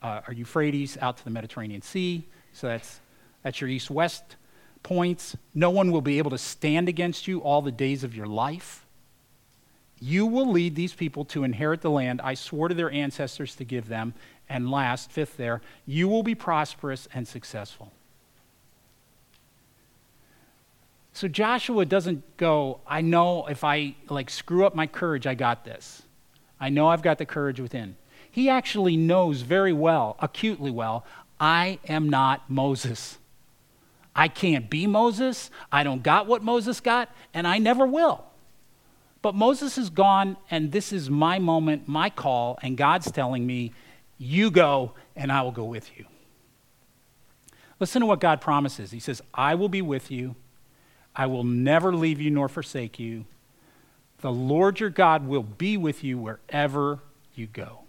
uh, 0.00 0.20
Euphrates 0.32 0.96
out 1.00 1.16
to 1.16 1.24
the 1.24 1.30
Mediterranean 1.30 1.82
Sea. 1.82 2.24
So 2.52 2.68
that's, 2.68 3.00
that's 3.42 3.60
your 3.60 3.68
east 3.68 3.90
west 3.90 4.36
points. 4.84 5.34
No 5.54 5.70
one 5.70 5.90
will 5.90 6.02
be 6.02 6.18
able 6.18 6.30
to 6.30 6.38
stand 6.38 6.88
against 6.88 7.26
you 7.26 7.40
all 7.40 7.62
the 7.62 7.72
days 7.72 8.04
of 8.04 8.14
your 8.14 8.26
life. 8.26 8.83
You 10.00 10.26
will 10.26 10.50
lead 10.50 10.74
these 10.74 10.92
people 10.92 11.24
to 11.26 11.44
inherit 11.44 11.80
the 11.80 11.90
land 11.90 12.20
I 12.22 12.34
swore 12.34 12.68
to 12.68 12.74
their 12.74 12.90
ancestors 12.90 13.54
to 13.56 13.64
give 13.64 13.88
them. 13.88 14.14
And 14.48 14.70
last, 14.70 15.10
fifth 15.10 15.36
there, 15.36 15.62
you 15.86 16.08
will 16.08 16.22
be 16.22 16.34
prosperous 16.34 17.08
and 17.14 17.26
successful. 17.26 17.92
So 21.14 21.28
Joshua 21.28 21.86
doesn't 21.86 22.36
go, 22.36 22.80
I 22.86 23.00
know 23.00 23.46
if 23.46 23.62
I 23.62 23.94
like 24.10 24.28
screw 24.28 24.66
up 24.66 24.74
my 24.74 24.86
courage, 24.86 25.26
I 25.26 25.34
got 25.34 25.64
this. 25.64 26.02
I 26.60 26.70
know 26.70 26.88
I've 26.88 27.02
got 27.02 27.18
the 27.18 27.26
courage 27.26 27.60
within. 27.60 27.96
He 28.30 28.48
actually 28.50 28.96
knows 28.96 29.42
very 29.42 29.72
well, 29.72 30.16
acutely 30.18 30.72
well, 30.72 31.06
I 31.38 31.78
am 31.88 32.10
not 32.10 32.50
Moses. 32.50 33.18
I 34.14 34.26
can't 34.28 34.68
be 34.68 34.86
Moses. 34.86 35.50
I 35.70 35.84
don't 35.84 36.02
got 36.02 36.26
what 36.26 36.42
Moses 36.42 36.80
got, 36.80 37.10
and 37.32 37.46
I 37.46 37.58
never 37.58 37.86
will. 37.86 38.24
But 39.24 39.34
Moses 39.34 39.78
is 39.78 39.88
gone, 39.88 40.36
and 40.50 40.70
this 40.70 40.92
is 40.92 41.08
my 41.08 41.38
moment, 41.38 41.88
my 41.88 42.10
call, 42.10 42.58
and 42.60 42.76
God's 42.76 43.10
telling 43.10 43.46
me, 43.46 43.72
You 44.18 44.50
go, 44.50 44.92
and 45.16 45.32
I 45.32 45.40
will 45.40 45.50
go 45.50 45.64
with 45.64 45.90
you. 45.96 46.04
Listen 47.80 48.00
to 48.00 48.06
what 48.06 48.20
God 48.20 48.42
promises. 48.42 48.90
He 48.90 49.00
says, 49.00 49.22
I 49.32 49.54
will 49.54 49.70
be 49.70 49.80
with 49.80 50.10
you. 50.10 50.36
I 51.16 51.24
will 51.24 51.42
never 51.42 51.96
leave 51.96 52.20
you 52.20 52.30
nor 52.30 52.50
forsake 52.50 52.98
you. 52.98 53.24
The 54.18 54.30
Lord 54.30 54.78
your 54.78 54.90
God 54.90 55.26
will 55.26 55.42
be 55.42 55.78
with 55.78 56.04
you 56.04 56.18
wherever 56.18 56.98
you 57.34 57.46
go. 57.46 57.84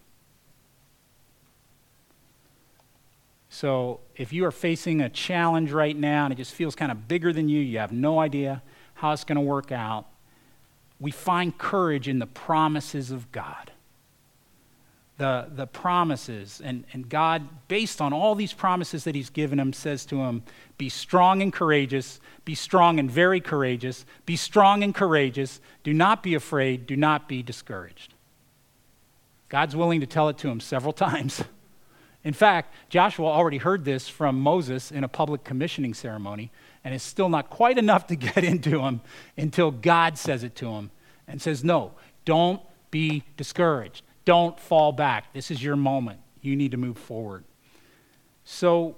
So, 3.49 3.99
if 4.15 4.31
you 4.31 4.45
are 4.45 4.51
facing 4.51 5.01
a 5.01 5.09
challenge 5.09 5.73
right 5.73 5.97
now 5.97 6.23
and 6.23 6.31
it 6.31 6.37
just 6.37 6.53
feels 6.53 6.75
kind 6.75 6.93
of 6.93 7.09
bigger 7.09 7.33
than 7.33 7.49
you, 7.49 7.59
you 7.59 7.79
have 7.79 7.91
no 7.91 8.19
idea 8.19 8.63
how 8.93 9.11
it's 9.11 9.25
going 9.25 9.35
to 9.35 9.41
work 9.41 9.73
out, 9.73 10.07
we 11.05 11.11
find 11.11 11.55
courage 11.57 12.07
in 12.07 12.19
the 12.19 12.25
promises 12.25 13.11
of 13.11 13.31
God 13.31 13.71
the, 15.17 15.47
the 15.53 15.67
promises. 15.67 16.61
And, 16.63 16.83
and 16.93 17.07
God, 17.07 17.47
based 17.67 18.01
on 18.01 18.11
all 18.11 18.35
these 18.35 18.53
promises 18.53 19.05
that 19.05 19.15
He's 19.15 19.29
given 19.29 19.59
him, 19.59 19.71
says 19.71 20.05
to 20.07 20.17
him, 20.17 20.43
Be 20.77 20.89
strong 20.89 21.41
and 21.41 21.53
courageous, 21.53 22.19
be 22.43 22.55
strong 22.55 22.99
and 22.99 23.09
very 23.09 23.39
courageous, 23.39 24.05
be 24.25 24.35
strong 24.35 24.83
and 24.83 24.93
courageous, 24.93 25.61
do 25.83 25.93
not 25.93 26.21
be 26.21 26.35
afraid, 26.35 26.85
do 26.85 26.95
not 26.95 27.27
be 27.27 27.41
discouraged. 27.41 28.13
God's 29.47 29.75
willing 29.75 30.01
to 30.01 30.07
tell 30.07 30.27
it 30.27 30.37
to 30.39 30.49
him 30.49 30.59
several 30.59 30.93
times. 31.07 31.43
In 32.23 32.33
fact, 32.33 32.73
Joshua 32.89 33.27
already 33.27 33.59
heard 33.59 33.85
this 33.85 34.09
from 34.09 34.39
Moses 34.39 34.91
in 34.91 35.03
a 35.03 35.07
public 35.07 35.43
commissioning 35.43 35.93
ceremony, 35.93 36.51
and 36.83 36.93
it's 36.93 37.03
still 37.03 37.29
not 37.29 37.51
quite 37.51 37.77
enough 37.77 38.07
to 38.07 38.15
get 38.15 38.43
into 38.43 38.81
him 38.81 39.01
until 39.37 39.71
God 39.71 40.17
says 40.17 40.43
it 40.43 40.55
to 40.55 40.71
him 40.71 40.89
and 41.27 41.41
says, 41.41 41.63
No, 41.63 41.93
don't 42.23 42.61
be 42.91 43.23
discouraged. 43.37 44.03
Don't 44.25 44.59
fall 44.59 44.91
back. 44.91 45.33
This 45.33 45.51
is 45.51 45.63
your 45.63 45.75
moment. 45.75 46.19
You 46.41 46.55
need 46.55 46.71
to 46.71 46.77
move 46.77 46.97
forward. 46.97 47.43
So 48.43 48.95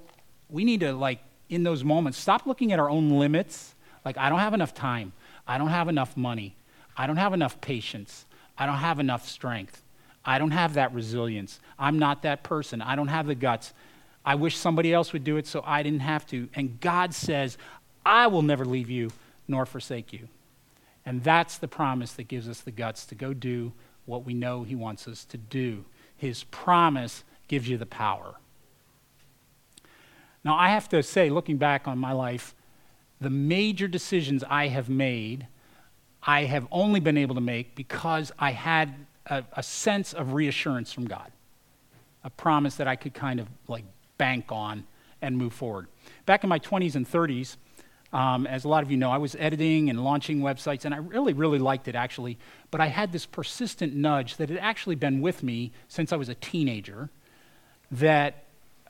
we 0.49 0.63
need 0.63 0.81
to, 0.81 0.93
like, 0.93 1.19
in 1.49 1.63
those 1.63 1.83
moments, 1.83 2.17
stop 2.17 2.45
looking 2.45 2.71
at 2.71 2.79
our 2.79 2.89
own 2.89 3.09
limits. 3.09 3.75
Like, 4.03 4.17
I 4.17 4.29
don't 4.29 4.39
have 4.39 4.53
enough 4.53 4.73
time. 4.73 5.13
I 5.47 5.57
don't 5.57 5.69
have 5.69 5.87
enough 5.87 6.15
money. 6.17 6.55
I 6.95 7.07
don't 7.07 7.17
have 7.17 7.33
enough 7.33 7.59
patience. 7.61 8.25
I 8.57 8.65
don't 8.65 8.75
have 8.75 8.99
enough 8.99 9.27
strength. 9.27 9.83
I 10.25 10.39
don't 10.39 10.51
have 10.51 10.73
that 10.73 10.93
resilience. 10.93 11.59
I'm 11.79 11.99
not 11.99 12.23
that 12.23 12.43
person. 12.43 12.81
I 12.81 12.95
don't 12.95 13.07
have 13.07 13.27
the 13.27 13.35
guts. 13.35 13.73
I 14.25 14.35
wish 14.35 14.57
somebody 14.57 14.93
else 14.93 15.13
would 15.13 15.23
do 15.23 15.37
it 15.37 15.47
so 15.47 15.63
I 15.65 15.83
didn't 15.83 16.01
have 16.01 16.25
to. 16.27 16.49
And 16.53 16.79
God 16.81 17.13
says, 17.13 17.57
I 18.05 18.27
will 18.27 18.41
never 18.41 18.65
leave 18.65 18.89
you 18.89 19.11
nor 19.47 19.65
forsake 19.65 20.11
you. 20.11 20.27
And 21.07 21.23
that's 21.23 21.57
the 21.57 21.69
promise 21.69 22.11
that 22.13 22.27
gives 22.27 22.49
us 22.49 22.59
the 22.59 22.69
guts 22.69 23.05
to 23.05 23.15
go 23.15 23.33
do 23.33 23.71
what 24.05 24.25
we 24.25 24.33
know 24.33 24.63
He 24.63 24.75
wants 24.75 25.07
us 25.07 25.23
to 25.25 25.37
do. 25.37 25.85
His 26.17 26.43
promise 26.43 27.23
gives 27.47 27.69
you 27.69 27.77
the 27.77 27.85
power. 27.85 28.35
Now, 30.43 30.57
I 30.57 30.67
have 30.67 30.89
to 30.89 31.01
say, 31.01 31.29
looking 31.29 31.55
back 31.55 31.87
on 31.87 31.97
my 31.97 32.11
life, 32.11 32.53
the 33.21 33.29
major 33.29 33.87
decisions 33.87 34.43
I 34.49 34.67
have 34.67 34.89
made, 34.89 35.47
I 36.21 36.43
have 36.43 36.67
only 36.73 36.99
been 36.99 37.17
able 37.17 37.35
to 37.35 37.41
make 37.41 37.73
because 37.73 38.33
I 38.37 38.51
had 38.51 38.93
a, 39.27 39.45
a, 39.53 39.63
sense 39.63 40.11
of 40.11 40.33
reassurance 40.33 40.91
from 40.91 41.05
God, 41.05 41.31
a 42.25 42.29
promise 42.29 42.75
that 42.75 42.87
I 42.89 42.97
could 42.97 43.13
kind 43.13 43.39
of 43.39 43.47
like 43.69 43.85
bank 44.17 44.47
on 44.49 44.83
and 45.21 45.37
move 45.37 45.53
forward. 45.53 45.87
Back 46.25 46.43
in 46.43 46.49
my 46.49 46.59
20s 46.59 46.95
and 46.95 47.09
30s, 47.09 47.55
um, 48.13 48.47
as 48.47 48.63
a 48.63 48.69
lot 48.69 48.83
of 48.83 48.91
you 48.91 48.97
know, 48.97 49.11
I 49.11 49.17
was 49.17 49.35
editing 49.37 49.89
and 49.89 50.03
launching 50.03 50.39
websites, 50.39 50.85
and 50.85 50.93
I 50.93 50.97
really, 50.97 51.33
really 51.33 51.59
liked 51.59 51.87
it 51.87 51.95
actually. 51.95 52.37
But 52.71 52.81
I 52.81 52.87
had 52.87 53.11
this 53.11 53.25
persistent 53.25 53.95
nudge 53.95 54.37
that 54.37 54.49
had 54.49 54.59
actually 54.59 54.95
been 54.95 55.21
with 55.21 55.43
me 55.43 55.71
since 55.87 56.13
I 56.13 56.15
was 56.15 56.29
a 56.29 56.35
teenager 56.35 57.09
that 57.91 58.45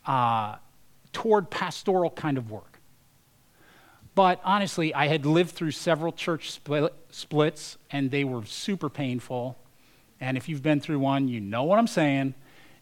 uh, 0.06 0.56
toward 1.14 1.50
pastoral 1.50 2.12
kind 2.12 2.38
of 2.38 2.52
work. 2.52 2.80
But 4.14 4.40
honestly, 4.44 4.94
I 4.94 5.08
had 5.08 5.26
lived 5.26 5.52
through 5.52 5.72
several 5.72 6.12
church 6.12 6.52
split, 6.52 6.94
splits, 7.10 7.78
and 7.92 8.10
they 8.10 8.24
were 8.24 8.46
super 8.46 8.90
painful. 8.90 9.58
And 10.20 10.38
if 10.38 10.50
you've 10.50 10.64
been 10.64 10.80
through 10.80 11.00
one, 11.00 11.28
you 11.28 11.40
know 11.40 11.64
what 11.64 11.78
I'm 11.78 11.88
saying. 11.88 12.34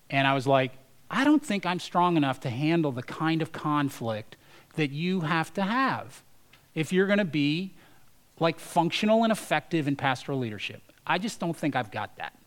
And 0.10 0.28
I 0.28 0.34
was 0.34 0.48
like, 0.48 0.72
I 1.10 1.24
don't 1.24 1.44
think 1.44 1.66
I'm 1.66 1.80
strong 1.80 2.16
enough 2.18 2.40
to 2.42 2.50
handle 2.50 2.92
the 2.92 3.04
kind 3.04 3.42
of 3.42 3.52
conflict 3.52 4.38
that 4.76 4.92
you 4.92 5.22
have 5.22 5.54
to 5.56 5.62
have 5.62 6.24
if 6.76 6.94
you're 6.94 7.08
going 7.08 7.20
to 7.20 7.26
be 7.26 7.74
like 8.40 8.60
functional 8.60 9.24
and 9.24 9.32
effective 9.32 9.88
in 9.88 9.96
pastoral 9.96 10.38
leadership. 10.38 10.82
I 11.08 11.18
just 11.18 11.40
don't 11.40 11.56
think 11.56 11.76
I've 11.76 11.92
got 11.92 12.18
that. 12.18 12.38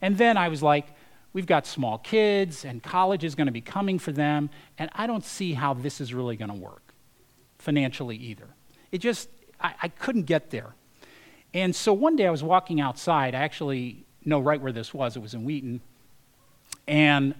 And 0.00 0.16
then 0.16 0.36
I 0.36 0.48
was 0.48 0.62
like, 0.62 0.86
we've 1.32 1.46
got 1.46 1.66
small 1.66 1.98
kids 1.98 2.64
and 2.64 2.82
college 2.82 3.24
is 3.24 3.34
going 3.34 3.46
to 3.46 3.52
be 3.52 3.60
coming 3.60 3.98
for 3.98 4.12
them, 4.12 4.50
and 4.78 4.90
I 4.94 5.06
don't 5.06 5.24
see 5.24 5.54
how 5.54 5.74
this 5.74 6.00
is 6.00 6.14
really 6.14 6.36
going 6.36 6.50
to 6.50 6.56
work 6.56 6.94
financially 7.58 8.16
either. 8.16 8.48
It 8.90 8.98
just, 8.98 9.28
I, 9.60 9.74
I 9.82 9.88
couldn't 9.88 10.24
get 10.24 10.50
there. 10.50 10.74
And 11.54 11.74
so 11.74 11.92
one 11.92 12.16
day 12.16 12.26
I 12.26 12.30
was 12.30 12.42
walking 12.42 12.80
outside. 12.80 13.34
I 13.34 13.40
actually 13.40 14.04
know 14.24 14.40
right 14.40 14.60
where 14.60 14.72
this 14.72 14.92
was. 14.94 15.16
It 15.16 15.20
was 15.20 15.34
in 15.34 15.44
Wheaton. 15.44 15.80
And 16.88 17.34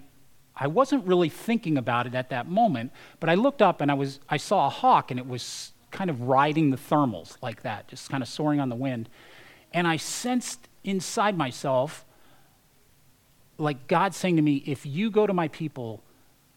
I 0.55 0.67
wasn't 0.67 1.05
really 1.05 1.29
thinking 1.29 1.77
about 1.77 2.05
it 2.07 2.15
at 2.15 2.29
that 2.29 2.47
moment, 2.47 2.91
but 3.19 3.29
I 3.29 3.35
looked 3.35 3.61
up 3.61 3.81
and 3.81 3.89
I, 3.89 3.95
was, 3.95 4.19
I 4.29 4.37
saw 4.37 4.67
a 4.67 4.69
hawk 4.69 5.09
and 5.09 5.19
it 5.19 5.27
was 5.27 5.72
kind 5.93 6.09
of 6.09 6.23
riding 6.23 6.71
the 6.71 6.77
thermals 6.77 7.37
like 7.41 7.61
that, 7.61 7.87
just 7.87 8.09
kind 8.09 8.21
of 8.21 8.27
soaring 8.27 8.59
on 8.59 8.67
the 8.67 8.75
wind. 8.75 9.07
And 9.71 9.87
I 9.87 9.95
sensed 9.95 10.67
inside 10.83 11.37
myself, 11.37 12.03
like 13.57 13.87
God 13.87 14.13
saying 14.13 14.35
to 14.35 14.41
me, 14.41 14.63
If 14.65 14.85
you 14.85 15.09
go 15.09 15.25
to 15.25 15.33
my 15.33 15.47
people, 15.47 16.03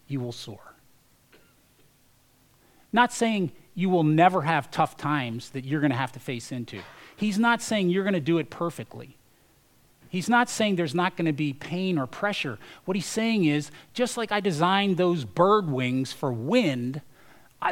you 0.08 0.18
will 0.18 0.32
soar. 0.32 0.58
Not 2.92 3.12
saying 3.12 3.52
you 3.74 3.90
will 3.90 4.04
never 4.04 4.42
have 4.42 4.70
tough 4.70 4.96
times 4.96 5.50
that 5.50 5.64
you're 5.64 5.80
going 5.80 5.90
to 5.90 5.96
have 5.96 6.12
to 6.12 6.18
face 6.18 6.50
into. 6.50 6.80
He's 7.14 7.38
not 7.38 7.62
saying 7.62 7.90
you're 7.90 8.04
going 8.04 8.14
to 8.14 8.20
do 8.20 8.38
it 8.38 8.50
perfectly. 8.50 9.16
He's 10.08 10.28
not 10.28 10.48
saying 10.48 10.76
there's 10.76 10.94
not 10.94 11.16
going 11.16 11.26
to 11.26 11.32
be 11.32 11.52
pain 11.52 11.98
or 11.98 12.06
pressure. 12.06 12.58
What 12.84 12.94
he's 12.94 13.06
saying 13.06 13.44
is 13.44 13.70
just 13.92 14.16
like 14.16 14.32
I 14.32 14.40
designed 14.40 14.96
those 14.96 15.24
bird 15.24 15.70
wings 15.70 16.12
for 16.12 16.32
wind, 16.32 17.02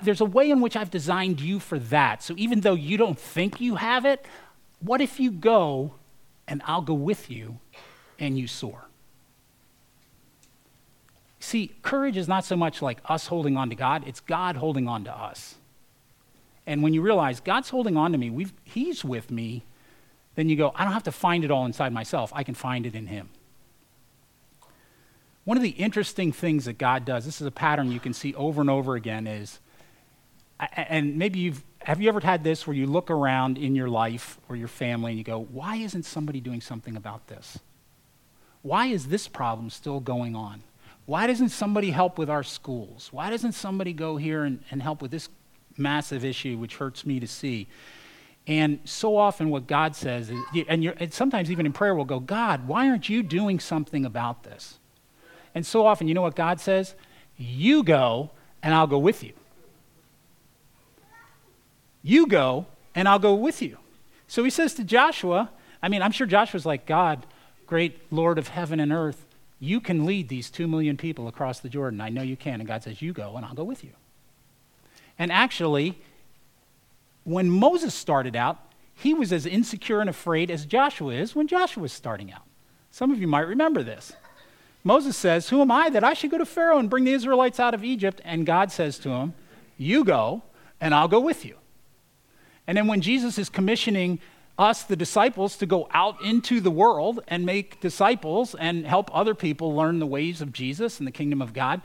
there's 0.02 0.20
a 0.20 0.26
way 0.26 0.50
in 0.50 0.60
which 0.60 0.76
I've 0.76 0.90
designed 0.90 1.40
you 1.40 1.60
for 1.60 1.78
that. 1.78 2.22
So 2.22 2.34
even 2.36 2.60
though 2.60 2.74
you 2.74 2.96
don't 2.96 3.18
think 3.18 3.60
you 3.60 3.76
have 3.76 4.04
it, 4.04 4.24
what 4.80 5.00
if 5.00 5.20
you 5.20 5.30
go 5.30 5.94
and 6.46 6.62
I'll 6.64 6.82
go 6.82 6.94
with 6.94 7.30
you 7.30 7.58
and 8.18 8.38
you 8.38 8.46
soar? 8.46 8.84
See, 11.40 11.72
courage 11.82 12.16
is 12.16 12.26
not 12.26 12.44
so 12.44 12.56
much 12.56 12.80
like 12.80 13.00
us 13.04 13.26
holding 13.26 13.56
on 13.56 13.68
to 13.68 13.76
God, 13.76 14.04
it's 14.06 14.20
God 14.20 14.56
holding 14.56 14.88
on 14.88 15.04
to 15.04 15.12
us. 15.12 15.56
And 16.66 16.82
when 16.82 16.94
you 16.94 17.02
realize 17.02 17.40
God's 17.40 17.68
holding 17.68 17.96
on 17.96 18.12
to 18.12 18.18
me, 18.18 18.46
He's 18.64 19.04
with 19.04 19.30
me, 19.30 19.64
then 20.34 20.48
you 20.48 20.56
go, 20.56 20.72
I 20.74 20.84
don't 20.84 20.94
have 20.94 21.02
to 21.02 21.12
find 21.12 21.44
it 21.44 21.50
all 21.50 21.66
inside 21.66 21.92
myself. 21.92 22.32
I 22.34 22.42
can 22.42 22.54
find 22.54 22.86
it 22.86 22.94
in 22.94 23.08
Him. 23.08 23.28
One 25.44 25.58
of 25.58 25.62
the 25.62 25.70
interesting 25.70 26.32
things 26.32 26.64
that 26.64 26.78
God 26.78 27.04
does, 27.04 27.26
this 27.26 27.40
is 27.40 27.46
a 27.46 27.50
pattern 27.50 27.92
you 27.92 28.00
can 28.00 28.14
see 28.14 28.34
over 28.34 28.62
and 28.62 28.70
over 28.70 28.96
again, 28.96 29.26
is 29.26 29.60
and 30.60 31.16
maybe 31.16 31.40
you've 31.40 31.64
have 31.84 32.00
you 32.00 32.08
ever 32.08 32.20
had 32.20 32.42
this 32.42 32.66
where 32.66 32.74
you 32.74 32.86
look 32.86 33.10
around 33.10 33.58
in 33.58 33.74
your 33.74 33.88
life 33.88 34.38
or 34.48 34.56
your 34.56 34.68
family 34.68 35.12
and 35.12 35.18
you 35.18 35.24
go, 35.24 35.46
why 35.52 35.76
isn't 35.76 36.04
somebody 36.04 36.40
doing 36.40 36.62
something 36.62 36.96
about 36.96 37.26
this? 37.26 37.58
Why 38.62 38.86
is 38.86 39.08
this 39.08 39.28
problem 39.28 39.68
still 39.68 40.00
going 40.00 40.34
on? 40.34 40.62
Why 41.04 41.26
doesn't 41.26 41.50
somebody 41.50 41.90
help 41.90 42.16
with 42.16 42.30
our 42.30 42.42
schools? 42.42 43.10
Why 43.12 43.28
doesn't 43.28 43.52
somebody 43.52 43.92
go 43.92 44.16
here 44.16 44.44
and, 44.44 44.64
and 44.70 44.80
help 44.80 45.02
with 45.02 45.10
this 45.10 45.28
massive 45.76 46.24
issue, 46.24 46.56
which 46.56 46.76
hurts 46.76 47.04
me 47.04 47.20
to 47.20 47.26
see? 47.26 47.68
And 48.46 48.80
so 48.84 49.18
often, 49.18 49.50
what 49.50 49.66
God 49.66 49.94
says, 49.94 50.30
is, 50.30 50.64
and, 50.66 50.84
and 50.86 51.12
sometimes 51.12 51.50
even 51.50 51.66
in 51.66 51.74
prayer, 51.74 51.94
we'll 51.94 52.06
go, 52.06 52.20
God, 52.20 52.66
why 52.66 52.88
aren't 52.88 53.10
you 53.10 53.22
doing 53.22 53.60
something 53.60 54.06
about 54.06 54.44
this? 54.44 54.78
And 55.54 55.66
so 55.66 55.84
often, 55.84 56.08
you 56.08 56.14
know 56.14 56.22
what 56.22 56.34
God 56.34 56.60
says? 56.60 56.94
You 57.36 57.82
go, 57.82 58.30
and 58.62 58.72
I'll 58.72 58.86
go 58.86 58.98
with 58.98 59.22
you. 59.22 59.34
You 62.04 62.26
go, 62.26 62.66
and 62.94 63.08
I'll 63.08 63.18
go 63.18 63.34
with 63.34 63.62
you. 63.62 63.78
So 64.28 64.44
he 64.44 64.50
says 64.50 64.74
to 64.74 64.84
Joshua, 64.84 65.50
I 65.82 65.88
mean, 65.88 66.02
I'm 66.02 66.12
sure 66.12 66.26
Joshua's 66.26 66.66
like, 66.66 66.86
God, 66.86 67.26
great 67.66 68.00
Lord 68.12 68.38
of 68.38 68.48
heaven 68.48 68.78
and 68.78 68.92
earth, 68.92 69.24
you 69.58 69.80
can 69.80 70.04
lead 70.04 70.28
these 70.28 70.50
two 70.50 70.68
million 70.68 70.96
people 70.98 71.26
across 71.26 71.60
the 71.60 71.68
Jordan. 71.68 72.00
I 72.00 72.10
know 72.10 72.22
you 72.22 72.36
can. 72.36 72.60
And 72.60 72.68
God 72.68 72.82
says, 72.82 73.00
You 73.00 73.12
go, 73.12 73.36
and 73.36 73.44
I'll 73.44 73.54
go 73.54 73.64
with 73.64 73.82
you. 73.82 73.92
And 75.18 75.32
actually, 75.32 75.98
when 77.24 77.48
Moses 77.48 77.94
started 77.94 78.36
out, 78.36 78.58
he 78.94 79.14
was 79.14 79.32
as 79.32 79.46
insecure 79.46 80.00
and 80.00 80.10
afraid 80.10 80.50
as 80.50 80.66
Joshua 80.66 81.14
is 81.14 81.34
when 81.34 81.48
Joshua 81.48 81.82
was 81.82 81.92
starting 81.92 82.30
out. 82.30 82.42
Some 82.90 83.10
of 83.10 83.20
you 83.20 83.26
might 83.26 83.48
remember 83.48 83.82
this. 83.82 84.12
Moses 84.84 85.16
says, 85.16 85.48
Who 85.48 85.62
am 85.62 85.70
I 85.70 85.88
that 85.90 86.04
I 86.04 86.12
should 86.12 86.30
go 86.30 86.38
to 86.38 86.44
Pharaoh 86.44 86.78
and 86.78 86.90
bring 86.90 87.04
the 87.04 87.12
Israelites 87.12 87.58
out 87.58 87.72
of 87.72 87.82
Egypt? 87.82 88.20
And 88.24 88.44
God 88.44 88.70
says 88.70 88.98
to 89.00 89.08
him, 89.08 89.32
You 89.78 90.04
go, 90.04 90.42
and 90.80 90.94
I'll 90.94 91.08
go 91.08 91.20
with 91.20 91.44
you. 91.44 91.56
And 92.66 92.76
then 92.76 92.86
when 92.86 93.00
Jesus 93.00 93.38
is 93.38 93.48
commissioning 93.48 94.20
us, 94.58 94.84
the 94.84 94.96
disciples, 94.96 95.56
to 95.56 95.66
go 95.66 95.88
out 95.92 96.22
into 96.22 96.60
the 96.60 96.70
world 96.70 97.20
and 97.28 97.44
make 97.44 97.80
disciples 97.80 98.54
and 98.54 98.86
help 98.86 99.14
other 99.14 99.34
people 99.34 99.74
learn 99.74 99.98
the 99.98 100.06
ways 100.06 100.40
of 100.40 100.52
Jesus 100.52 100.98
and 100.98 101.06
the 101.06 101.12
kingdom 101.12 101.42
of 101.42 101.52
God, 101.52 101.80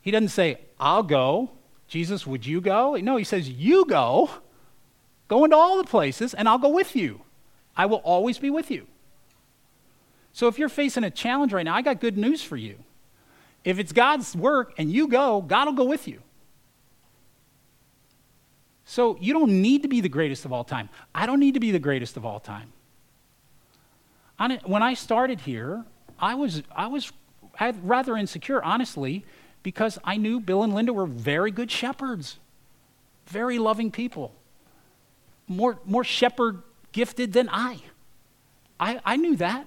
he 0.00 0.10
doesn't 0.10 0.28
say, 0.28 0.58
I'll 0.78 1.02
go. 1.02 1.50
Jesus, 1.88 2.26
would 2.26 2.46
you 2.46 2.60
go? 2.60 2.94
No, 2.96 3.16
he 3.16 3.24
says, 3.24 3.48
You 3.48 3.84
go. 3.86 4.30
Go 5.28 5.44
into 5.44 5.56
all 5.56 5.76
the 5.78 5.84
places, 5.84 6.34
and 6.34 6.48
I'll 6.48 6.58
go 6.58 6.68
with 6.68 6.94
you. 6.94 7.22
I 7.76 7.86
will 7.86 7.98
always 7.98 8.38
be 8.38 8.50
with 8.50 8.70
you. 8.70 8.86
So 10.32 10.48
if 10.48 10.58
you're 10.58 10.68
facing 10.68 11.02
a 11.02 11.10
challenge 11.10 11.52
right 11.52 11.64
now, 11.64 11.74
I 11.74 11.82
got 11.82 12.00
good 12.00 12.16
news 12.16 12.42
for 12.42 12.56
you. 12.56 12.78
If 13.64 13.78
it's 13.78 13.92
God's 13.92 14.36
work 14.36 14.74
and 14.78 14.92
you 14.92 15.08
go, 15.08 15.40
God 15.40 15.66
will 15.66 15.72
go 15.72 15.84
with 15.84 16.06
you. 16.06 16.22
So 18.86 19.18
you 19.20 19.34
don't 19.34 19.60
need 19.60 19.82
to 19.82 19.88
be 19.88 20.00
the 20.00 20.08
greatest 20.08 20.44
of 20.44 20.52
all 20.52 20.62
time. 20.62 20.88
I 21.12 21.26
don't 21.26 21.40
need 21.40 21.54
to 21.54 21.60
be 21.60 21.72
the 21.72 21.80
greatest 21.80 22.16
of 22.16 22.24
all 22.24 22.38
time. 22.38 22.72
When 24.64 24.82
I 24.82 24.94
started 24.94 25.40
here, 25.40 25.84
I 26.20 26.36
was, 26.36 26.62
I 26.74 26.86
was 26.86 27.12
rather 27.82 28.16
insecure, 28.16 28.62
honestly, 28.62 29.24
because 29.64 29.98
I 30.04 30.16
knew 30.16 30.38
Bill 30.38 30.62
and 30.62 30.72
Linda 30.72 30.92
were 30.92 31.06
very 31.06 31.50
good 31.50 31.70
shepherds, 31.70 32.38
very 33.26 33.58
loving 33.58 33.90
people, 33.90 34.32
more, 35.48 35.80
more 35.84 36.04
shepherd 36.04 36.62
gifted 36.92 37.32
than 37.32 37.48
I. 37.50 37.80
I. 38.78 39.00
I 39.04 39.16
knew 39.16 39.34
that. 39.36 39.66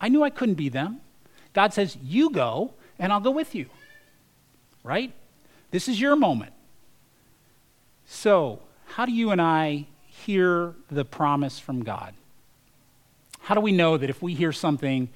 I 0.00 0.08
knew 0.08 0.22
I 0.22 0.30
couldn't 0.30 0.54
be 0.54 0.68
them. 0.68 1.00
God 1.52 1.74
says, 1.74 1.96
You 2.02 2.30
go, 2.30 2.74
and 2.98 3.12
I'll 3.12 3.20
go 3.20 3.30
with 3.32 3.54
you. 3.54 3.66
Right? 4.84 5.12
This 5.72 5.88
is 5.88 6.00
your 6.00 6.14
moment. 6.14 6.52
So, 8.06 8.60
how 8.86 9.04
do 9.04 9.12
you 9.12 9.30
and 9.32 9.42
I 9.42 9.86
hear 10.06 10.74
the 10.90 11.04
promise 11.04 11.58
from 11.58 11.82
God? 11.82 12.14
How 13.40 13.54
do 13.54 13.60
we 13.60 13.72
know 13.72 13.96
that 13.96 14.08
if 14.08 14.22
we 14.22 14.34
hear 14.34 14.52
something, 14.52 15.08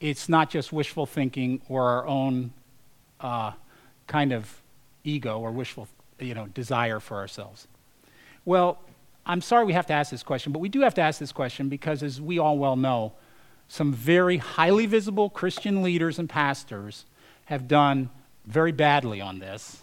it's 0.00 0.28
not 0.28 0.50
just 0.50 0.72
wishful 0.72 1.06
thinking 1.06 1.60
or 1.68 1.88
our 1.88 2.06
own 2.06 2.52
uh, 3.20 3.52
kind 4.06 4.32
of 4.32 4.62
ego 5.04 5.38
or 5.38 5.50
wishful 5.50 5.88
you 6.18 6.34
know, 6.34 6.46
desire 6.46 7.00
for 7.00 7.16
ourselves? 7.16 7.66
Well, 8.44 8.78
I'm 9.26 9.40
sorry 9.40 9.64
we 9.64 9.72
have 9.72 9.86
to 9.86 9.92
ask 9.92 10.10
this 10.10 10.22
question, 10.22 10.52
but 10.52 10.60
we 10.60 10.68
do 10.68 10.80
have 10.80 10.94
to 10.94 11.00
ask 11.00 11.18
this 11.18 11.32
question 11.32 11.68
because, 11.68 12.02
as 12.02 12.20
we 12.20 12.38
all 12.38 12.58
well 12.58 12.76
know, 12.76 13.12
some 13.68 13.92
very 13.92 14.36
highly 14.36 14.86
visible 14.86 15.28
Christian 15.28 15.82
leaders 15.82 16.20
and 16.20 16.28
pastors 16.28 17.04
have 17.46 17.66
done 17.66 18.10
very 18.46 18.70
badly 18.70 19.20
on 19.20 19.40
this. 19.40 19.80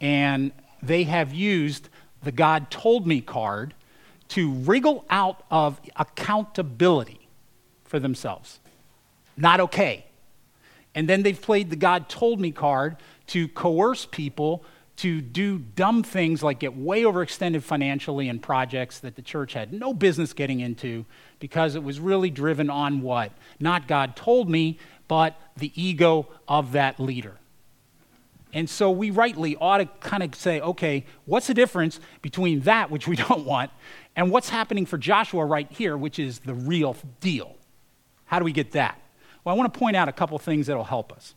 And 0.00 0.52
they 0.82 1.04
have 1.04 1.32
used 1.32 1.88
the 2.22 2.32
God 2.32 2.70
told 2.70 3.06
me 3.06 3.20
card 3.20 3.74
to 4.28 4.50
wriggle 4.50 5.04
out 5.10 5.44
of 5.50 5.80
accountability 5.96 7.28
for 7.84 7.98
themselves. 7.98 8.60
Not 9.36 9.60
okay. 9.60 10.06
And 10.94 11.08
then 11.08 11.22
they've 11.22 11.40
played 11.40 11.70
the 11.70 11.76
God 11.76 12.08
told 12.08 12.40
me 12.40 12.50
card 12.50 12.96
to 13.28 13.48
coerce 13.48 14.06
people 14.06 14.64
to 14.96 15.20
do 15.20 15.58
dumb 15.58 16.02
things 16.02 16.42
like 16.42 16.58
get 16.58 16.76
way 16.76 17.02
overextended 17.02 17.62
financially 17.62 18.28
in 18.28 18.38
projects 18.38 19.00
that 19.00 19.16
the 19.16 19.22
church 19.22 19.54
had 19.54 19.72
no 19.72 19.94
business 19.94 20.32
getting 20.32 20.60
into 20.60 21.04
because 21.38 21.74
it 21.74 21.82
was 21.82 21.98
really 21.98 22.30
driven 22.30 22.68
on 22.70 23.00
what? 23.00 23.32
Not 23.58 23.88
God 23.88 24.16
told 24.16 24.48
me, 24.48 24.78
but 25.08 25.40
the 25.56 25.72
ego 25.74 26.28
of 26.46 26.72
that 26.72 27.00
leader. 27.00 27.38
And 28.52 28.68
so 28.68 28.90
we 28.90 29.10
rightly 29.10 29.56
ought 29.56 29.78
to 29.78 29.86
kind 30.00 30.22
of 30.22 30.34
say, 30.34 30.60
okay, 30.60 31.06
what's 31.24 31.46
the 31.46 31.54
difference 31.54 32.00
between 32.20 32.60
that, 32.60 32.90
which 32.90 33.08
we 33.08 33.16
don't 33.28 33.44
want, 33.44 33.70
and 34.14 34.30
what's 34.30 34.50
happening 34.50 34.84
for 34.84 34.98
Joshua 34.98 35.44
right 35.44 35.70
here, 35.70 35.96
which 35.96 36.18
is 36.18 36.40
the 36.40 36.54
real 36.54 36.96
deal? 37.20 37.56
How 38.26 38.38
do 38.38 38.44
we 38.44 38.52
get 38.52 38.72
that? 38.72 39.00
Well, 39.44 39.54
I 39.54 39.58
want 39.58 39.72
to 39.72 39.78
point 39.78 39.96
out 39.96 40.08
a 40.08 40.12
couple 40.12 40.38
things 40.38 40.66
that 40.66 40.76
will 40.76 40.84
help 40.84 41.12
us. 41.12 41.34